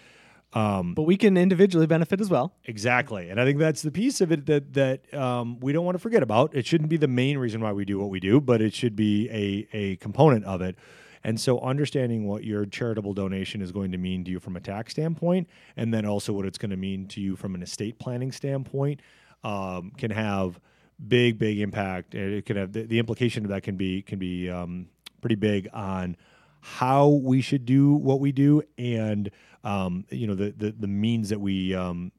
Um, 0.54 0.92
But 0.92 1.04
we 1.04 1.16
can 1.16 1.38
individually 1.38 1.86
benefit 1.86 2.20
as 2.20 2.28
well. 2.28 2.52
Exactly, 2.64 3.30
and 3.30 3.40
I 3.40 3.44
think 3.44 3.58
that's 3.58 3.80
the 3.80 3.90
piece 3.90 4.20
of 4.20 4.30
it 4.30 4.46
that 4.46 4.74
that 4.74 5.14
um, 5.14 5.58
we 5.60 5.72
don't 5.72 5.84
want 5.84 5.94
to 5.94 5.98
forget 5.98 6.22
about. 6.22 6.54
It 6.54 6.66
shouldn't 6.66 6.90
be 6.90 6.98
the 6.98 7.08
main 7.08 7.38
reason 7.38 7.62
why 7.62 7.72
we 7.72 7.84
do 7.84 7.98
what 7.98 8.10
we 8.10 8.20
do, 8.20 8.40
but 8.40 8.60
it 8.60 8.74
should 8.74 8.94
be 8.94 9.28
a 9.30 9.66
a 9.72 9.96
component 9.96 10.44
of 10.44 10.60
it. 10.60 10.76
And 11.24 11.40
so, 11.40 11.60
understanding 11.60 12.26
what 12.26 12.44
your 12.44 12.66
charitable 12.66 13.14
donation 13.14 13.62
is 13.62 13.70
going 13.70 13.92
to 13.92 13.98
mean 13.98 14.24
to 14.24 14.30
you 14.30 14.40
from 14.40 14.56
a 14.56 14.60
tax 14.60 14.92
standpoint, 14.92 15.48
and 15.76 15.94
then 15.94 16.04
also 16.04 16.32
what 16.32 16.46
it's 16.46 16.58
going 16.58 16.70
to 16.70 16.76
mean 16.76 17.06
to 17.08 17.20
you 17.20 17.36
from 17.36 17.54
an 17.54 17.62
estate 17.62 17.98
planning 17.98 18.32
standpoint, 18.32 19.00
um, 19.44 19.92
can 19.96 20.10
have 20.10 20.60
big, 21.06 21.38
big 21.38 21.58
impact. 21.60 22.14
And 22.14 22.34
It 22.34 22.46
can 22.46 22.56
have 22.56 22.72
the, 22.72 22.82
the 22.82 22.98
implication 22.98 23.44
of 23.44 23.50
that 23.50 23.62
can 23.62 23.76
be 23.76 24.02
can 24.02 24.18
be 24.18 24.50
um, 24.50 24.88
pretty 25.20 25.36
big 25.36 25.68
on 25.72 26.16
how 26.60 27.08
we 27.08 27.40
should 27.40 27.66
do 27.66 27.94
what 27.94 28.20
we 28.20 28.30
do, 28.30 28.62
and 28.78 29.30
um, 29.64 30.04
you 30.10 30.26
know 30.26 30.34
the, 30.34 30.54
the 30.56 30.72
the 30.72 30.86
means 30.86 31.28
that 31.30 31.40
we 31.40 31.74
um, 31.74 32.12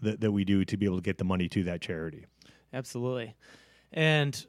that, 0.00 0.20
that 0.20 0.32
we 0.32 0.44
do 0.44 0.64
to 0.64 0.76
be 0.76 0.86
able 0.86 0.96
to 0.96 1.02
get 1.02 1.18
the 1.18 1.24
money 1.24 1.48
to 1.48 1.64
that 1.64 1.80
charity. 1.80 2.24
Absolutely. 2.72 3.34
And 3.92 4.46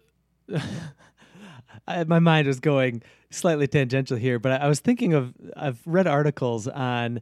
I, 1.88 2.04
my 2.06 2.20
mind 2.20 2.48
was 2.48 2.60
going 2.60 3.02
slightly 3.30 3.68
tangential 3.68 4.18
here, 4.18 4.40
but 4.40 4.54
I, 4.54 4.66
I 4.66 4.68
was 4.68 4.80
thinking 4.80 5.14
of 5.14 5.34
I've 5.56 5.82
read 5.86 6.08
articles 6.08 6.68
on 6.68 7.22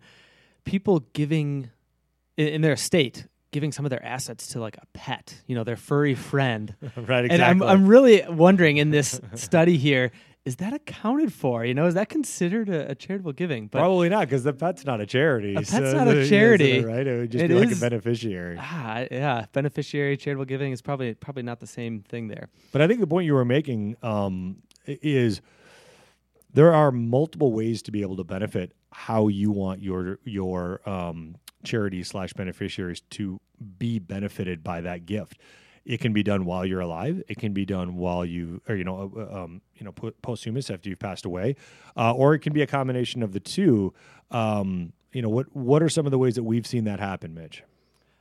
people 0.66 1.00
giving 1.14 1.72
in, 2.38 2.48
in 2.48 2.62
their 2.62 2.74
estate 2.74 3.26
giving 3.52 3.72
some 3.72 3.86
of 3.86 3.90
their 3.90 4.04
assets 4.06 4.48
to 4.48 4.60
like 4.60 4.78
a 4.78 4.86
pet, 4.94 5.34
you 5.48 5.56
know, 5.56 5.64
their 5.64 5.76
furry 5.78 6.16
friend. 6.16 6.76
right, 6.82 7.26
exactly. 7.26 7.30
And 7.30 7.42
I'm 7.44 7.64
I'm 7.64 7.88
really 7.88 8.24
wondering 8.28 8.78
in 8.78 8.92
this 8.92 9.20
study 9.36 9.78
here, 9.78 10.12
is 10.46 10.56
that 10.58 10.74
accounted 10.74 11.34
for? 11.34 11.66
You 11.66 11.74
know, 11.74 11.86
is 11.86 11.94
that 11.96 12.10
considered 12.10 12.70
a, 12.70 12.92
a 12.92 12.96
charitable 12.96 13.34
giving? 13.34 13.68
But 13.68 13.80
Probably 13.80 14.10
not, 14.10 14.22
because 14.22 14.44
the 14.44 14.54
pet's 14.54 14.86
not 14.86 15.02
a 15.02 15.06
charity. 15.06 15.54
A 15.54 15.58
pet's 15.58 15.70
so 15.72 15.94
not 15.94 16.08
a 16.08 16.28
charity. 16.28 16.84
right? 16.84 17.06
It 17.06 17.20
would 17.20 17.32
just 17.32 17.44
It 17.44 17.50
be 17.50 17.54
like 17.56 17.72
a 17.72 17.76
beneficiary. 17.76 18.58
ah, 18.60 19.06
yeah, 19.12 19.46
beneficiary 19.52 20.16
charitable 20.18 20.46
giving 20.46 20.72
is 20.72 20.82
probably 20.82 21.14
probably 21.14 21.44
not 21.44 21.60
the 21.60 21.68
same 21.68 22.02
thing 22.02 22.28
there. 22.30 22.50
But 22.72 22.82
I 22.82 22.88
think 22.88 23.00
the 23.00 23.08
point 23.08 23.26
you 23.26 23.34
were 23.34 23.46
making 23.46 23.98
um, 24.02 24.62
is 24.86 25.42
there 26.54 26.74
are 26.74 26.92
multiple 26.92 27.52
ways 27.52 27.82
to 27.84 27.92
be 27.92 28.02
able 28.02 28.16
to 28.18 28.24
benefit 28.24 28.74
how 28.92 29.28
you 29.28 29.52
want 29.52 29.82
your 29.84 30.20
your 30.24 30.82
um, 30.90 31.36
charity 31.64 32.04
slash 32.04 32.34
beneficiaries 32.34 33.02
to 33.12 33.40
be 33.78 34.00
benefited 34.00 34.64
by 34.64 34.82
that 34.82 35.06
gift. 35.06 35.38
It 35.86 36.00
can 36.00 36.14
be 36.14 36.24
done 36.24 36.46
while 36.46 36.66
you're 36.66 36.82
alive. 36.82 37.24
It 37.28 37.38
can 37.38 37.54
be 37.54 37.66
done 37.66 37.96
while 37.96 38.26
you, 38.26 38.62
or 38.68 38.76
you 38.76 38.84
know, 38.84 39.12
uh, 39.16 39.44
um, 39.44 39.62
you 39.76 39.86
know, 39.86 39.92
posthumous 40.22 40.70
after 40.70 40.90
you've 40.90 41.00
passed 41.00 41.26
away, 41.26 41.56
uh, 41.98 42.14
or 42.14 42.34
it 42.34 42.40
can 42.40 42.54
be 42.54 42.62
a 42.62 42.68
combination 42.68 43.24
of 43.24 43.32
the 43.32 43.40
two. 43.40 43.94
Um, 44.30 44.94
you 45.14 45.22
know, 45.22 45.30
what 45.30 45.56
what 45.56 45.82
are 45.82 45.90
some 45.90 46.06
of 46.06 46.12
the 46.12 46.20
ways 46.20 46.36
that 46.36 46.44
we've 46.44 46.68
seen 46.68 46.84
that 46.84 47.00
happen, 47.00 47.34
Mitch? 47.34 47.64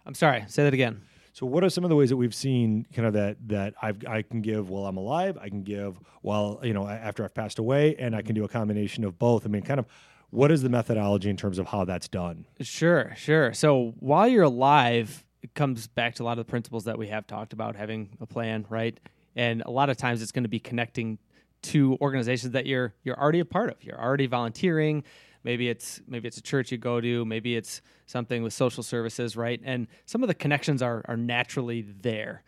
I'm 0.06 0.14
sorry, 0.14 0.44
say 0.48 0.64
that 0.64 0.72
again. 0.72 1.02
So, 1.34 1.46
what 1.46 1.62
are 1.62 1.70
some 1.70 1.84
of 1.84 1.90
the 1.90 1.96
ways 1.96 2.08
that 2.08 2.16
we've 2.16 2.34
seen 2.34 2.86
kind 2.92 3.06
of 3.06 3.12
that 3.12 3.36
that 3.48 3.74
I've, 3.82 4.04
I 4.06 4.22
can 4.22 4.40
give 4.40 4.70
while 4.70 4.86
I'm 4.86 4.96
alive, 4.96 5.36
I 5.40 5.48
can 5.48 5.62
give 5.62 6.00
while 6.22 6.60
you 6.62 6.72
know 6.72 6.88
after 6.88 7.24
I've 7.24 7.34
passed 7.34 7.58
away, 7.58 7.94
and 7.96 8.16
I 8.16 8.22
can 8.22 8.34
do 8.34 8.44
a 8.44 8.48
combination 8.48 9.04
of 9.04 9.18
both. 9.18 9.44
I 9.44 9.48
mean, 9.48 9.62
kind 9.62 9.78
of 9.78 9.86
what 10.30 10.52
is 10.52 10.62
the 10.62 10.68
methodology 10.68 11.30
in 11.30 11.36
terms 11.36 11.58
of 11.58 11.66
how 11.68 11.84
that's 11.84 12.08
done? 12.08 12.46
Sure, 12.60 13.14
sure. 13.16 13.52
So 13.52 13.94
while 13.98 14.28
you're 14.28 14.44
alive, 14.44 15.24
it 15.42 15.54
comes 15.54 15.86
back 15.86 16.14
to 16.16 16.22
a 16.22 16.24
lot 16.24 16.32
of 16.32 16.46
the 16.46 16.50
principles 16.50 16.84
that 16.84 16.98
we 16.98 17.08
have 17.08 17.26
talked 17.26 17.52
about 17.52 17.76
having 17.76 18.10
a 18.20 18.26
plan, 18.26 18.66
right? 18.68 18.98
And 19.36 19.62
a 19.62 19.70
lot 19.70 19.88
of 19.88 19.96
times 19.96 20.20
it's 20.20 20.32
going 20.32 20.44
to 20.44 20.48
be 20.48 20.60
connecting 20.60 21.18
to 21.60 21.96
organizations 22.00 22.52
that 22.52 22.66
you're 22.66 22.94
you're 23.02 23.18
already 23.18 23.40
a 23.40 23.44
part 23.44 23.70
of. 23.70 23.82
You're 23.82 24.00
already 24.00 24.26
volunteering. 24.26 25.04
Maybe 25.44 25.68
it's 25.68 26.00
maybe 26.06 26.28
it's 26.28 26.36
a 26.36 26.42
church 26.42 26.70
you 26.70 26.78
go 26.78 27.00
to. 27.00 27.24
Maybe 27.24 27.56
it's 27.56 27.80
something 28.06 28.42
with 28.42 28.52
social 28.52 28.82
services, 28.82 29.36
right? 29.36 29.60
And 29.64 29.86
some 30.06 30.22
of 30.22 30.28
the 30.28 30.34
connections 30.34 30.82
are 30.82 31.02
are 31.06 31.16
naturally 31.16 31.82
there. 31.82 32.42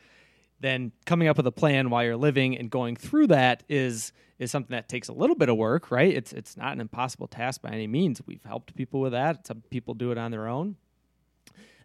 Then 0.61 0.92
coming 1.07 1.29
up 1.29 1.37
with 1.37 1.46
a 1.46 1.53
plan 1.53 1.90
while 1.90 2.05
you're 2.05 2.16
living 2.16 2.57
and 2.57 2.70
going 2.70 2.96
through 2.96 3.29
that 3.29 3.62
is 3.68 4.12
is 4.38 4.51
something 4.51 4.75
that 4.75 4.88
takes 4.88 5.09
a 5.09 5.12
little 5.12 5.37
bit 5.37 5.51
of 5.51 5.57
work, 5.57 5.90
right? 5.90 6.14
It's 6.14 6.33
it's 6.33 6.57
not 6.57 6.73
an 6.73 6.81
impossible 6.81 7.27
task 7.27 7.62
by 7.62 7.70
any 7.70 7.87
means. 7.87 8.20
We've 8.27 8.44
helped 8.44 8.75
people 8.75 9.01
with 9.01 9.12
that. 9.12 9.46
Some 9.46 9.62
people 9.70 9.94
do 9.94 10.12
it 10.12 10.18
on 10.18 10.31
their 10.31 10.49
own. 10.49 10.77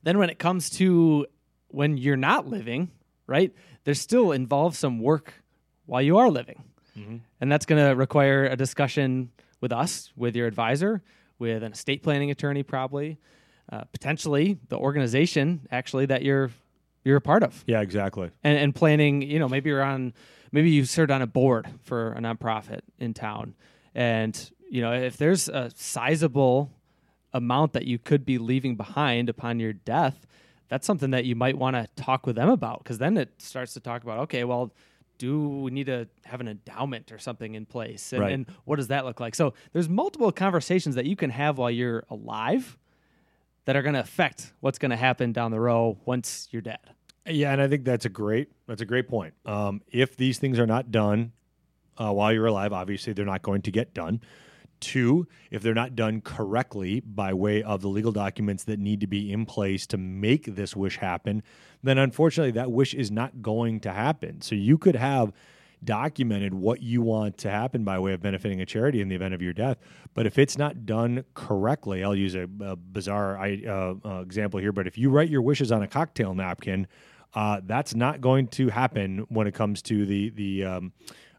Then 0.04 0.18
when 0.18 0.30
it 0.30 0.40
comes 0.40 0.70
to 0.72 1.26
when 1.70 1.98
you're 1.98 2.16
not 2.18 2.48
living, 2.48 2.92
right? 3.28 3.54
There's 3.84 4.00
still 4.00 4.32
involves 4.32 4.78
some 4.78 5.00
work 5.00 5.34
while 5.86 6.02
you 6.02 6.18
are 6.18 6.30
living. 6.30 6.64
And 7.42 7.52
that's 7.52 7.66
going 7.66 7.84
to 7.86 7.94
require 7.96 8.46
a 8.46 8.56
discussion 8.56 9.32
with 9.60 9.74
us, 9.74 10.14
with 10.16 10.36
your 10.36 10.48
advisor, 10.48 11.02
with 11.40 11.62
an 11.64 11.74
estate 11.74 12.04
planning 12.04 12.32
attorney 12.32 12.64
probably, 12.64 13.18
uh, 13.72 13.84
potentially 13.92 14.58
the 14.70 14.78
organization 14.78 15.68
actually 15.72 16.06
that 16.06 16.22
you're 16.22 16.52
you're 17.06 17.18
a 17.18 17.22
part 17.22 17.44
of 17.44 17.64
Yeah, 17.68 17.80
exactly. 17.82 18.32
and, 18.44 18.58
and 18.58 18.76
planning 18.76 19.22
you 19.22 19.40
know 19.40 19.48
maybe 19.48 19.70
you're 19.70 19.84
on 19.84 20.14
maybe 20.52 20.70
you 20.72 20.84
served 20.86 21.12
on 21.12 21.22
a 21.22 21.28
board 21.28 21.68
for 21.84 22.12
a 22.14 22.20
nonprofit 22.20 22.82
in 23.00 23.14
town 23.14 23.54
and 23.94 24.52
you 24.70 24.82
know 24.82 24.92
if 24.92 25.16
there's 25.18 25.48
a 25.48 25.72
sizable 25.76 26.72
amount 27.34 27.74
that 27.74 27.86
you 27.86 27.98
could 28.00 28.26
be 28.26 28.38
leaving 28.38 28.76
behind 28.76 29.30
upon 29.30 29.60
your 29.60 29.74
death 29.74 30.26
that's 30.68 30.88
something 30.88 31.12
that 31.12 31.26
you 31.26 31.36
might 31.36 31.58
want 31.58 31.76
to 31.76 31.88
talk 32.02 32.26
with 32.26 32.36
them 32.36 32.50
about 32.50 32.80
because 32.84 32.98
then 32.98 33.18
it 33.18 33.30
starts 33.40 33.74
to 33.74 33.80
talk 33.80 34.04
about 34.04 34.20
okay 34.20 34.44
well 34.44 34.72
do 35.18 35.48
we 35.48 35.72
need 35.72 35.86
to 35.86 36.08
have 36.26 36.42
an 36.42 36.48
endowment 36.48 37.12
or 37.12 37.18
something 37.18 37.56
in 37.56 37.66
place 37.66 38.12
and, 38.12 38.22
Right. 38.22 38.34
and 38.34 38.46
what 38.66 38.78
does 38.78 38.88
that 38.88 39.06
look 39.06 39.20
like 39.20 39.36
so 39.36 39.54
there's 39.74 39.88
multiple 39.90 40.32
conversations 40.32 40.96
that 40.96 41.06
you 41.06 41.16
can 41.16 41.30
have 41.30 41.58
while 41.58 41.72
you're 41.72 42.04
alive 42.10 42.78
that 43.66 43.76
are 43.76 43.82
going 43.82 43.96
to 43.96 44.00
affect 44.00 44.54
what's 44.62 44.80
going 44.80 44.92
to 44.92 44.98
happen 44.98 45.32
down 45.32 45.52
the 45.52 45.60
road 45.60 45.98
once 46.06 46.48
you're 46.52 46.62
dead 46.62 46.80
Yeah, 47.26 47.52
and 47.52 47.62
I 47.62 47.68
think 47.68 47.84
that's 47.84 48.06
a 48.06 48.10
great 48.10 48.50
that's 48.68 48.82
a 48.82 48.86
great 48.86 49.08
point. 49.08 49.34
Um, 49.46 49.82
if 49.92 50.16
these 50.16 50.40
things 50.40 50.60
are 50.60 50.68
not 50.68 50.92
done 50.92 51.32
uh, 51.98 52.12
while 52.12 52.32
you're 52.32 52.46
alive, 52.46 52.74
obviously 52.74 53.14
they're 53.14 53.26
not 53.26 53.42
going 53.42 53.62
to 53.64 53.72
get 53.72 53.94
done. 53.94 54.22
Two, 54.82 55.28
if 55.50 55.64
they're 55.64 55.74
not 55.74 55.96
done 55.96 56.22
correctly 56.22 57.00
by 57.00 57.34
way 57.34 57.64
of 57.64 57.82
the 57.82 57.88
legal 57.88 58.12
documents 58.12 58.66
that 58.66 58.78
need 58.78 59.00
to 59.00 59.08
be 59.08 59.32
in 59.32 59.46
place 59.46 59.88
to 59.88 59.98
make 59.98 60.56
this 60.56 60.76
wish 60.76 60.98
happen, 60.98 61.42
then 61.82 61.98
unfortunately 61.98 62.52
that 62.52 62.72
wish 62.72 62.94
is 62.94 63.10
not 63.10 63.42
going 63.42 63.80
to 63.80 63.92
happen. 63.92 64.42
So 64.42 64.54
you 64.54 64.78
could 64.78 64.96
have 64.96 65.32
documented 65.84 66.54
what 66.54 66.82
you 66.82 67.02
want 67.02 67.38
to 67.40 67.50
happen 67.50 67.84
by 67.84 68.00
way 68.00 68.14
of 68.14 68.22
benefiting 68.22 68.62
a 68.62 68.66
charity 68.66 69.02
in 69.02 69.10
the 69.10 69.16
event 69.16 69.34
of 69.34 69.42
your 69.42 69.54
death. 69.54 69.78
But 70.14 70.26
if 70.26 70.38
it's 70.38 70.58
not 70.58 70.86
done 70.86 71.26
correctly, 71.34 72.04
I'll 72.04 72.16
use 72.16 72.36
a, 72.36 72.48
a 72.62 72.76
bizarre 72.76 73.38
I- 73.38 73.64
uh, 73.68 73.96
uh, 74.04 74.22
example 74.22 74.60
here. 74.60 74.72
But 74.72 74.88
if 74.88 74.98
you 74.98 75.10
write 75.10 75.30
your 75.30 75.42
wishes 75.42 75.72
on 75.72 75.84
a 75.84 75.88
cocktail 75.88 76.34
napkin, 76.34 76.88
uh, 77.34 77.62
that's 77.66 77.94
not 77.94 78.22
going 78.22 78.48
to 78.48 78.70
happen 78.70 79.26
when 79.30 79.46
it 79.46 79.54
comes 79.54 79.82
to 79.84 80.06
the 80.06 80.30
the 80.30 80.64
um, 80.64 80.94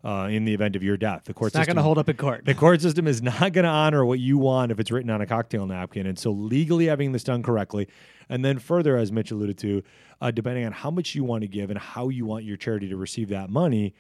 uh, 0.05 0.29
in 0.31 0.45
the 0.45 0.55
event 0.55 0.77
of 0.77 0.83
your 0.83 0.97
death. 0.97 1.25
The 1.25 1.35
court 1.35 1.49
it's 1.49 1.57
not 1.57 1.67
going 1.67 1.77
to 1.77 1.83
hold 1.83 1.99
up 1.99 2.09
in 2.09 2.17
court 2.17 2.45
the 2.45 2.55
court 2.55 2.81
system 2.81 3.09
is 3.09 3.23
not 3.23 3.53
going 3.53 3.65
to 3.65 3.71
honor 3.71 4.05
what 4.05 4.21
you 4.21 4.39
want 4.39 4.71
if 4.71 4.79
it's 4.79 4.91
written 4.91 5.11
on 5.11 5.21
a 5.21 5.27
cocktail 5.27 5.67
napkin. 5.67 6.07
And 6.07 6.19
so, 6.19 6.31
legally 6.31 6.87
having 6.87 7.13
this 7.13 7.25
done 7.25 7.43
correctly, 7.43 7.89
and 8.29 8.45
then 8.45 8.59
further, 8.59 8.97
as 8.97 9.11
Mitch 9.11 9.31
alluded 9.31 9.59
to, 9.59 9.83
uh, 10.21 10.31
depending 10.31 10.65
on 10.65 10.73
how 10.73 10.91
much 10.91 11.15
you 11.15 11.25
want 11.25 11.43
to 11.43 11.49
give 11.49 11.71
and 11.71 11.79
how 11.79 12.09
you 12.09 12.25
want 12.27 12.45
your 12.45 12.57
charity 12.57 12.89
to 12.89 12.97
receive 12.97 13.31
that 13.31 13.51
money, 13.51 13.95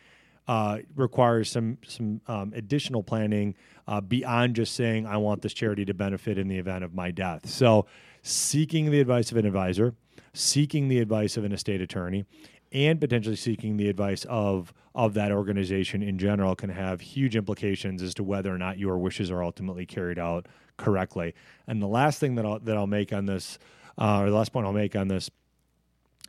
uh, 0.48 0.78
requires 0.94 1.50
some 1.50 1.78
some 1.86 2.20
um, 2.28 2.52
additional 2.54 3.02
planning 3.02 3.54
uh, 3.88 4.00
beyond 4.00 4.56
just 4.56 4.74
saying 4.74 5.06
I 5.06 5.16
want 5.16 5.42
this 5.42 5.52
charity 5.52 5.84
to 5.84 5.94
benefit 5.94 6.38
in 6.38 6.48
the 6.48 6.58
event 6.58 6.84
of 6.84 6.94
my 6.94 7.10
death. 7.10 7.48
So, 7.48 7.86
seeking 8.22 8.90
the 8.90 9.00
advice 9.00 9.30
of 9.32 9.38
an 9.38 9.46
advisor, 9.46 9.94
seeking 10.32 10.88
the 10.88 11.00
advice 11.00 11.36
of 11.36 11.44
an 11.44 11.52
estate 11.52 11.80
attorney, 11.80 12.24
and 12.72 13.00
potentially 13.00 13.36
seeking 13.36 13.76
the 13.76 13.88
advice 13.88 14.24
of 14.28 14.72
of 14.94 15.14
that 15.14 15.30
organization 15.30 16.02
in 16.02 16.18
general 16.18 16.54
can 16.54 16.70
have 16.70 17.00
huge 17.00 17.36
implications 17.36 18.02
as 18.02 18.14
to 18.14 18.24
whether 18.24 18.52
or 18.52 18.58
not 18.58 18.78
your 18.78 18.98
wishes 18.98 19.30
are 19.30 19.42
ultimately 19.42 19.84
carried 19.84 20.18
out 20.18 20.46
correctly. 20.78 21.34
And 21.66 21.82
the 21.82 21.86
last 21.86 22.18
thing 22.18 22.34
that 22.36 22.46
I'll 22.46 22.58
that 22.60 22.76
I'll 22.76 22.86
make 22.86 23.12
on 23.12 23.26
this, 23.26 23.58
uh, 23.98 24.20
or 24.20 24.30
the 24.30 24.36
last 24.36 24.52
point 24.52 24.66
I'll 24.66 24.72
make 24.72 24.96
on 24.96 25.08
this, 25.08 25.30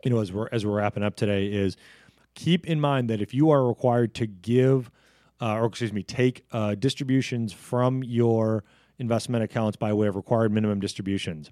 you 0.04 0.12
know, 0.12 0.20
as 0.20 0.32
we're 0.32 0.50
as 0.52 0.66
we're 0.66 0.78
wrapping 0.78 1.04
up 1.04 1.16
today, 1.16 1.48
is 1.48 1.78
keep 2.38 2.66
in 2.68 2.80
mind 2.80 3.10
that 3.10 3.20
if 3.20 3.34
you 3.34 3.50
are 3.50 3.68
required 3.68 4.14
to 4.14 4.28
give, 4.28 4.92
uh, 5.42 5.56
or 5.56 5.66
excuse 5.66 5.92
me, 5.92 6.04
take 6.04 6.46
uh, 6.52 6.76
distributions 6.76 7.52
from 7.52 8.04
your 8.04 8.64
investment 9.00 9.44
accounts 9.44 9.76
by 9.76 9.92
way 9.92 10.08
of 10.08 10.16
required 10.16 10.52
minimum 10.52 10.80
distributions, 10.80 11.50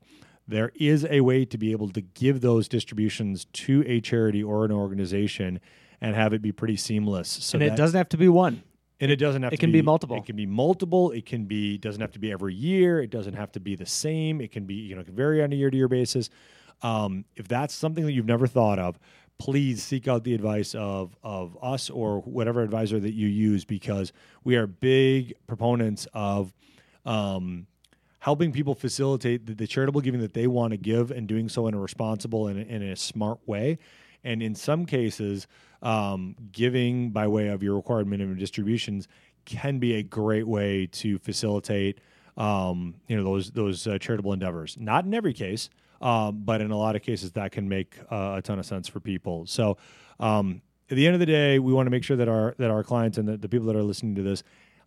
there 0.47 0.71
is 0.75 1.05
a 1.09 1.21
way 1.21 1.43
to 1.43 1.57
be 1.57 1.71
able 1.71 1.89
to 1.89 2.01
give 2.01 2.41
those 2.41 2.67
distributions 2.67 3.45
to 3.45 3.83
a 3.87 3.99
charity 3.99 4.43
or 4.43 4.63
an 4.63 4.71
organization 4.71 5.59
and 5.99 6.15
have 6.15 6.33
it 6.33 6.41
be 6.41 6.51
pretty 6.51 6.75
seamless. 6.75 7.27
So 7.27 7.57
and 7.57 7.63
it 7.63 7.75
doesn't 7.75 7.97
have 7.97 8.09
to 8.09 8.17
be 8.17 8.29
one. 8.29 8.61
and 8.99 9.09
it 9.09 9.15
doesn't 9.15 9.41
have 9.41 9.53
It 9.53 9.57
to 9.57 9.61
can 9.61 9.71
be 9.71 9.81
multiple. 9.81 10.17
It 10.17 10.25
can 10.25 10.35
be 10.35 10.45
multiple. 10.45 11.09
It 11.11 11.25
can 11.25 11.45
be 11.45 11.79
doesn't 11.79 11.99
have 12.01 12.11
to 12.11 12.19
be 12.19 12.31
every 12.31 12.53
year. 12.53 13.01
It 13.01 13.09
doesn't 13.09 13.33
have 13.33 13.51
to 13.53 13.59
be 13.59 13.75
the 13.75 13.87
same. 13.87 14.39
It 14.39 14.51
can 14.51 14.65
be 14.65 14.75
you 14.75 14.93
know 14.93 15.01
it 15.01 15.05
can 15.05 15.15
vary 15.15 15.41
on 15.41 15.51
a 15.51 15.55
year 15.55 15.71
to 15.71 15.77
year 15.77 15.87
basis. 15.87 16.29
Um, 16.81 17.25
if 17.35 17.47
that's 17.47 17.73
something 17.73 18.05
that 18.05 18.11
you've 18.11 18.25
never 18.25 18.45
thought 18.47 18.77
of, 18.79 18.99
please 19.37 19.83
seek 19.83 20.07
out 20.07 20.23
the 20.23 20.33
advice 20.33 20.73
of 20.75 21.15
of 21.23 21.57
us 21.61 21.89
or 21.89 22.19
whatever 22.21 22.61
advisor 22.61 22.99
that 22.99 23.13
you 23.13 23.27
use 23.27 23.65
because 23.65 24.13
we 24.43 24.55
are 24.55 24.67
big 24.67 25.33
proponents 25.47 26.07
of 26.13 26.53
um, 27.05 27.67
helping 28.19 28.51
people 28.51 28.73
facilitate 28.73 29.45
the, 29.45 29.53
the 29.53 29.67
charitable 29.67 30.01
giving 30.01 30.21
that 30.21 30.33
they 30.33 30.47
want 30.47 30.71
to 30.71 30.77
give 30.77 31.11
and 31.11 31.27
doing 31.27 31.47
so 31.47 31.67
in 31.67 31.73
a 31.73 31.79
responsible 31.79 32.47
and 32.47 32.59
in 32.59 32.81
a 32.81 32.95
smart 32.95 33.39
way. 33.45 33.77
And 34.23 34.41
in 34.41 34.55
some 34.55 34.87
cases, 34.87 35.45
um, 35.83 36.35
giving 36.51 37.11
by 37.11 37.27
way 37.27 37.49
of 37.49 37.61
your 37.61 37.75
required 37.75 38.07
minimum 38.07 38.37
distributions 38.37 39.07
can 39.45 39.77
be 39.77 39.93
a 39.95 40.03
great 40.03 40.47
way 40.47 40.87
to 40.87 41.19
facilitate, 41.19 41.99
um, 42.35 42.95
you 43.07 43.15
know, 43.15 43.23
those 43.23 43.51
those 43.51 43.85
uh, 43.85 43.99
charitable 43.99 44.33
endeavors. 44.33 44.75
Not 44.79 45.05
in 45.05 45.13
every 45.13 45.33
case, 45.33 45.69
um, 46.05 46.43
but 46.45 46.61
in 46.61 46.69
a 46.69 46.77
lot 46.77 46.95
of 46.95 47.01
cases, 47.01 47.31
that 47.31 47.51
can 47.51 47.67
make 47.67 47.97
uh, 48.11 48.35
a 48.37 48.41
ton 48.41 48.59
of 48.59 48.65
sense 48.65 48.87
for 48.87 48.99
people. 48.99 49.47
So, 49.47 49.77
um, 50.19 50.61
at 50.87 50.95
the 50.95 51.07
end 51.07 51.15
of 51.15 51.19
the 51.19 51.25
day, 51.25 51.57
we 51.57 51.73
want 51.73 51.87
to 51.87 51.89
make 51.89 52.03
sure 52.03 52.15
that 52.15 52.29
our 52.29 52.53
that 52.59 52.69
our 52.69 52.83
clients 52.83 53.17
and 53.17 53.27
the, 53.27 53.37
the 53.37 53.49
people 53.49 53.65
that 53.65 53.75
are 53.75 53.83
listening 53.83 54.13
to 54.15 54.21
this 54.21 54.43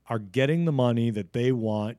are 0.09 0.21
getting 0.21 0.65
the 0.65 0.73
money 0.73 1.11
that 1.11 1.33
they 1.33 1.51
want 1.51 1.99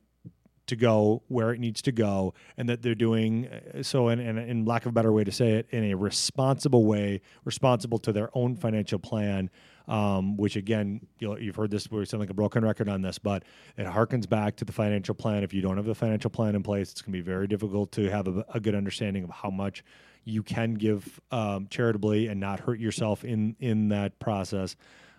to 0.68 0.76
go 0.78 1.22
where 1.28 1.52
it 1.52 1.60
needs 1.60 1.82
to 1.82 1.92
go 1.92 2.34
and 2.56 2.70
that 2.70 2.82
they're 2.82 2.96
doing 2.96 3.48
uh, 3.48 3.84
so 3.84 4.08
in, 4.08 4.20
in, 4.20 4.38
in 4.38 4.66
lack 4.66 4.86
of 4.86 4.90
a 4.90 4.94
better 4.94 5.12
way 5.12 5.24
to 5.24 5.32
say 5.32 5.54
it 5.54 5.68
in 5.72 5.84
a 5.86 5.96
responsible 5.96 6.86
way 6.86 7.20
responsible 7.44 7.98
to 7.98 8.14
their 8.14 8.30
own 8.36 8.56
financial 8.56 9.00
plan 9.00 9.50
um, 9.90 10.38
which 10.38 10.56
again 10.56 11.06
you'll, 11.20 11.40
you've 11.40 11.58
heard 11.58 11.72
this 11.72 11.92
We're 11.92 12.06
sound 12.06 12.22
like 12.22 12.30
a 12.30 12.34
broken 12.34 12.64
record 12.64 12.88
on 12.88 13.02
this 13.02 13.20
but 13.20 13.44
it 13.78 13.86
harkens 13.86 14.30
back 14.30 14.56
to 14.58 14.66
the 14.66 14.72
financial 14.72 15.14
plan 15.14 15.44
if 15.44 15.54
you 15.54 15.62
don't 15.62 15.76
have 15.76 15.86
the 15.86 15.96
financial 15.96 16.30
plan 16.30 16.56
in 16.56 16.64
place 16.64 16.92
it's 16.92 17.02
going 17.02 17.12
to 17.12 17.18
be 17.18 17.24
very 17.24 17.48
difficult 17.48 17.92
to 17.94 18.10
have 18.10 18.28
a, 18.28 18.46
a 18.54 18.60
good 18.60 18.76
understanding 18.76 19.24
of 19.24 19.30
how 19.30 19.50
much 19.50 19.84
you 20.24 20.44
can 20.44 20.76
give 20.76 21.20
um, 21.32 21.68
charitably 21.70 22.28
and 22.28 22.40
not 22.40 22.62
hurt 22.62 22.80
yourself 22.80 23.26
in 23.26 23.56
in 23.60 23.90
that 23.90 24.18
process 24.20 24.78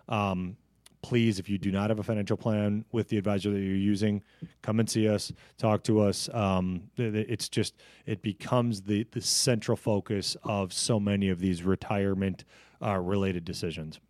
um, 0.08 0.56
please, 1.02 1.38
if 1.38 1.48
you 1.48 1.58
do 1.58 1.70
not 1.70 1.90
have 1.90 1.98
a 1.98 2.02
financial 2.02 2.36
plan 2.36 2.84
with 2.92 3.08
the 3.08 3.16
advisor 3.16 3.50
that 3.50 3.60
you're 3.60 3.74
using, 3.74 4.22
come 4.62 4.80
and 4.80 4.88
see 4.88 5.08
us, 5.08 5.32
talk 5.58 5.82
to 5.84 6.00
us. 6.00 6.28
Um, 6.32 6.90
it's 6.96 7.48
just 7.48 7.74
it 8.06 8.22
becomes 8.22 8.82
the 8.82 9.06
the 9.12 9.20
central 9.20 9.76
focus 9.76 10.36
of 10.42 10.72
so 10.72 11.00
many 11.00 11.28
of 11.28 11.40
these 11.40 11.62
retirement 11.62 12.44
uh, 12.82 12.98
related 12.98 13.44
decisions. 13.44 14.00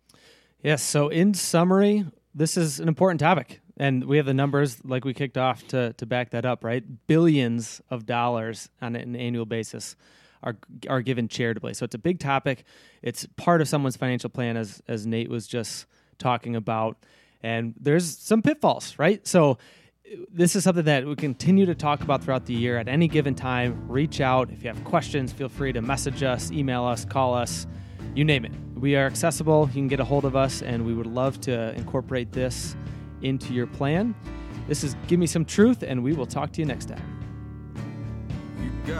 Yes. 0.63 0.83
So, 0.83 1.07
in 1.07 1.33
summary, 1.33 2.05
this 2.35 2.55
is 2.55 2.79
an 2.79 2.87
important 2.87 3.19
topic, 3.19 3.61
and 3.77 4.05
we 4.05 4.17
have 4.17 4.27
the 4.27 4.33
numbers 4.33 4.83
like 4.85 5.05
we 5.05 5.13
kicked 5.13 5.37
off 5.37 5.67
to 5.69 5.93
to 5.93 6.05
back 6.05 6.31
that 6.31 6.45
up. 6.45 6.63
Right, 6.63 6.83
billions 7.07 7.81
of 7.89 8.05
dollars 8.05 8.69
on 8.81 8.95
an 8.95 9.15
annual 9.15 9.45
basis 9.45 9.95
are 10.43 10.57
are 10.87 11.01
given 11.01 11.27
charitably. 11.27 11.73
So 11.73 11.83
it's 11.83 11.95
a 11.95 11.99
big 11.99 12.19
topic. 12.19 12.63
It's 13.01 13.25
part 13.37 13.61
of 13.61 13.67
someone's 13.67 13.97
financial 13.97 14.29
plan, 14.29 14.55
as 14.55 14.83
as 14.87 15.07
Nate 15.07 15.29
was 15.29 15.47
just 15.47 15.87
talking 16.19 16.55
about, 16.55 16.97
and 17.41 17.73
there's 17.79 18.17
some 18.17 18.41
pitfalls. 18.41 18.95
Right, 18.97 19.25
so. 19.25 19.57
This 20.29 20.57
is 20.57 20.65
something 20.65 20.83
that 20.85 21.05
we 21.05 21.15
continue 21.15 21.65
to 21.67 21.75
talk 21.75 22.01
about 22.01 22.21
throughout 22.21 22.45
the 22.45 22.53
year. 22.53 22.77
At 22.77 22.89
any 22.89 23.07
given 23.07 23.33
time, 23.33 23.87
reach 23.87 24.19
out. 24.19 24.51
If 24.51 24.61
you 24.61 24.67
have 24.67 24.83
questions, 24.83 25.31
feel 25.31 25.47
free 25.47 25.71
to 25.71 25.81
message 25.81 26.21
us, 26.21 26.51
email 26.51 26.83
us, 26.83 27.05
call 27.05 27.33
us 27.33 27.65
you 28.15 28.23
name 28.23 28.45
it. 28.45 28.51
We 28.75 28.95
are 28.95 29.05
accessible. 29.05 29.67
You 29.67 29.73
can 29.73 29.87
get 29.87 29.99
a 29.99 30.03
hold 30.03 30.25
of 30.25 30.35
us, 30.35 30.61
and 30.61 30.85
we 30.85 30.93
would 30.93 31.07
love 31.07 31.39
to 31.41 31.73
incorporate 31.75 32.31
this 32.31 32.75
into 33.21 33.53
your 33.53 33.67
plan. 33.67 34.15
This 34.67 34.83
is 34.83 34.95
Give 35.07 35.19
Me 35.19 35.27
Some 35.27 35.45
Truth, 35.45 35.83
and 35.83 36.03
we 36.03 36.13
will 36.13 36.25
talk 36.25 36.51
to 36.53 36.61
you 36.61 36.65
next 36.65 36.87
time. 36.87 37.03
You 38.85 38.93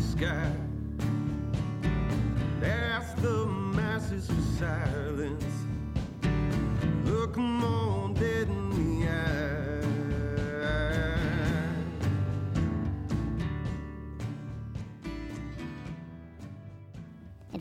sky. 0.00 0.52
Ask 2.62 3.16
the 3.16 3.46
masses 3.46 4.26
for 4.28 4.40
silence. 4.58 5.44
Look 7.04 7.36
'em 7.36 7.64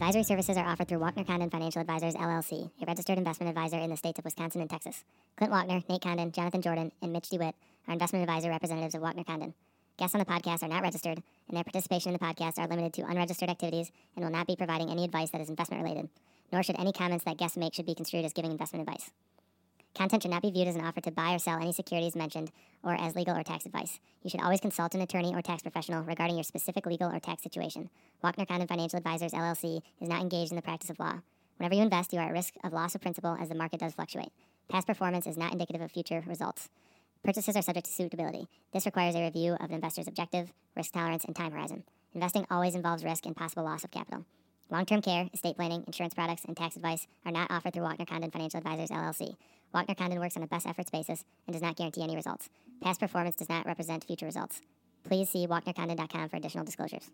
Advisory 0.04 0.24
services 0.24 0.58
are 0.58 0.68
offered 0.68 0.90
through 0.90 1.00
Walkner 1.00 1.26
Condon 1.26 1.50
Financial 1.50 1.80
Advisors 1.80 2.14
LLC, 2.16 2.70
a 2.82 2.86
registered 2.86 3.18
investment 3.18 3.48
advisor 3.48 3.80
in 3.80 3.90
the 3.90 3.96
states 3.96 4.20
of 4.20 4.26
Wisconsin 4.26 4.60
and 4.60 4.70
Texas. 4.70 5.06
Clint 5.38 5.54
Walkner, 5.54 5.82
Nate 5.88 6.02
Condon, 6.02 6.34
Jonathan 6.34 6.62
Jordan, 6.62 6.92
and 7.02 7.14
Mitch 7.14 7.30
DeWitt 7.30 7.56
are 7.88 7.94
investment 7.94 8.22
advisor 8.22 8.50
representatives 8.50 8.96
of 8.96 9.02
Walkner 9.02 9.26
Condon. 9.26 9.54
Guests 9.98 10.14
on 10.14 10.20
the 10.20 10.26
podcast 10.26 10.62
are 10.62 10.68
not 10.68 10.84
registered, 10.84 11.24
and 11.48 11.56
their 11.56 11.64
participation 11.64 12.12
in 12.12 12.20
the 12.20 12.26
podcast 12.26 12.60
are 12.60 12.68
limited 12.68 12.92
to 12.96 13.06
unregistered 13.06 13.50
activities 13.50 13.94
and 14.18 14.26
will 14.26 14.32
not 14.32 14.46
be 14.46 14.58
providing 14.58 14.90
any 14.90 15.06
advice 15.06 15.30
that 15.30 15.40
is 15.40 15.48
investment 15.48 15.82
related. 15.82 16.10
Nor 16.52 16.64
should 16.64 16.78
any 16.78 16.92
comments 16.92 17.24
that 17.24 17.38
guests 17.38 17.56
make 17.56 17.74
should 17.74 17.86
be 17.86 17.96
construed 17.96 18.26
as 18.26 18.34
giving 18.34 18.52
investment 18.52 18.86
advice. 18.86 19.10
Content 19.96 20.24
should 20.24 20.32
not 20.32 20.42
be 20.42 20.50
viewed 20.50 20.68
as 20.68 20.76
an 20.76 20.84
offer 20.84 21.02
to 21.02 21.12
buy 21.12 21.36
or 21.36 21.40
sell 21.40 21.60
any 21.60 21.72
securities 21.72 22.16
mentioned 22.16 22.52
or 22.84 22.96
as 22.96 23.16
legal 23.16 23.38
or 23.38 23.44
tax 23.44 23.66
advice. 23.66 24.00
You 24.24 24.30
should 24.30 24.42
always 24.42 24.60
consult 24.60 24.96
an 24.96 25.02
attorney 25.02 25.36
or 25.36 25.42
tax 25.42 25.62
professional 25.62 26.04
regarding 26.04 26.36
your 26.36 26.44
specific 26.44 26.86
legal 26.86 27.12
or 27.12 27.20
tax 27.20 27.44
situation. 27.44 27.90
Walkner 28.24 28.48
Condon 28.48 28.68
Financial 28.68 28.98
Advisors 28.98 29.34
LLC 29.34 29.82
is 30.02 30.10
not 30.10 30.22
engaged 30.22 30.52
in 30.52 30.56
the 30.56 30.64
practice 30.64 30.90
of 30.90 31.00
law. 31.00 31.20
Whenever 31.58 31.76
you 31.76 31.84
invest, 31.84 32.12
you 32.12 32.20
are 32.20 32.28
at 32.28 32.34
risk 32.34 32.56
of 32.64 32.74
loss 32.74 32.96
of 32.96 33.02
principal 33.02 33.38
as 33.40 33.50
the 33.50 33.56
market 33.56 33.80
does 33.80 33.94
fluctuate. 33.94 34.32
Past 34.68 34.88
performance 34.88 35.28
is 35.28 35.38
not 35.38 35.52
indicative 35.52 35.82
of 35.82 35.92
future 35.92 36.24
results. 36.26 36.70
Purchases 37.24 37.56
are 37.56 37.62
subject 37.62 37.86
to 37.86 37.94
suitability. 37.94 38.48
This 38.74 38.86
requires 38.86 39.16
a 39.16 39.24
review 39.24 39.54
of 39.54 39.70
an 39.70 39.76
investor's 39.76 40.08
objective, 40.08 40.52
risk 40.76 40.92
tolerance, 40.92 41.24
and 41.24 41.36
time 41.36 41.52
horizon. 41.52 41.84
Investing 42.14 42.46
always 42.50 42.76
involves 42.76 43.04
risk 43.04 43.26
and 43.26 43.36
possible 43.36 43.64
loss 43.64 43.84
of 43.84 43.92
capital. 43.92 44.26
Long 44.70 44.86
term 44.86 45.02
care, 45.02 45.30
estate 45.34 45.56
planning, 45.56 45.84
insurance 45.86 46.14
products, 46.14 46.46
and 46.46 46.56
tax 46.58 46.76
advice 46.76 47.08
are 47.26 47.32
not 47.32 47.52
offered 47.52 47.74
through 47.74 47.84
Walkner 47.84 48.08
Condon 48.08 48.32
Financial 48.32 48.58
Advisors 48.58 48.90
LLC. 48.90 49.36
Walkner 49.74 49.98
Condon 49.98 50.20
works 50.20 50.38
on 50.38 50.44
a 50.44 50.48
best 50.48 50.66
efforts 50.66 50.90
basis 50.90 51.24
and 51.48 51.54
does 51.54 51.62
not 51.62 51.76
guarantee 51.76 52.04
any 52.04 52.16
results. 52.16 52.50
Past 52.82 53.00
performance 53.00 53.36
does 53.36 53.50
not 53.50 53.66
represent 53.66 54.04
future 54.04 54.26
results. 54.26 54.62
Please 55.04 55.30
see 55.30 55.48
walknercondon.com 55.48 56.30
for 56.30 56.38
additional 56.38 56.66
disclosures. 56.66 57.12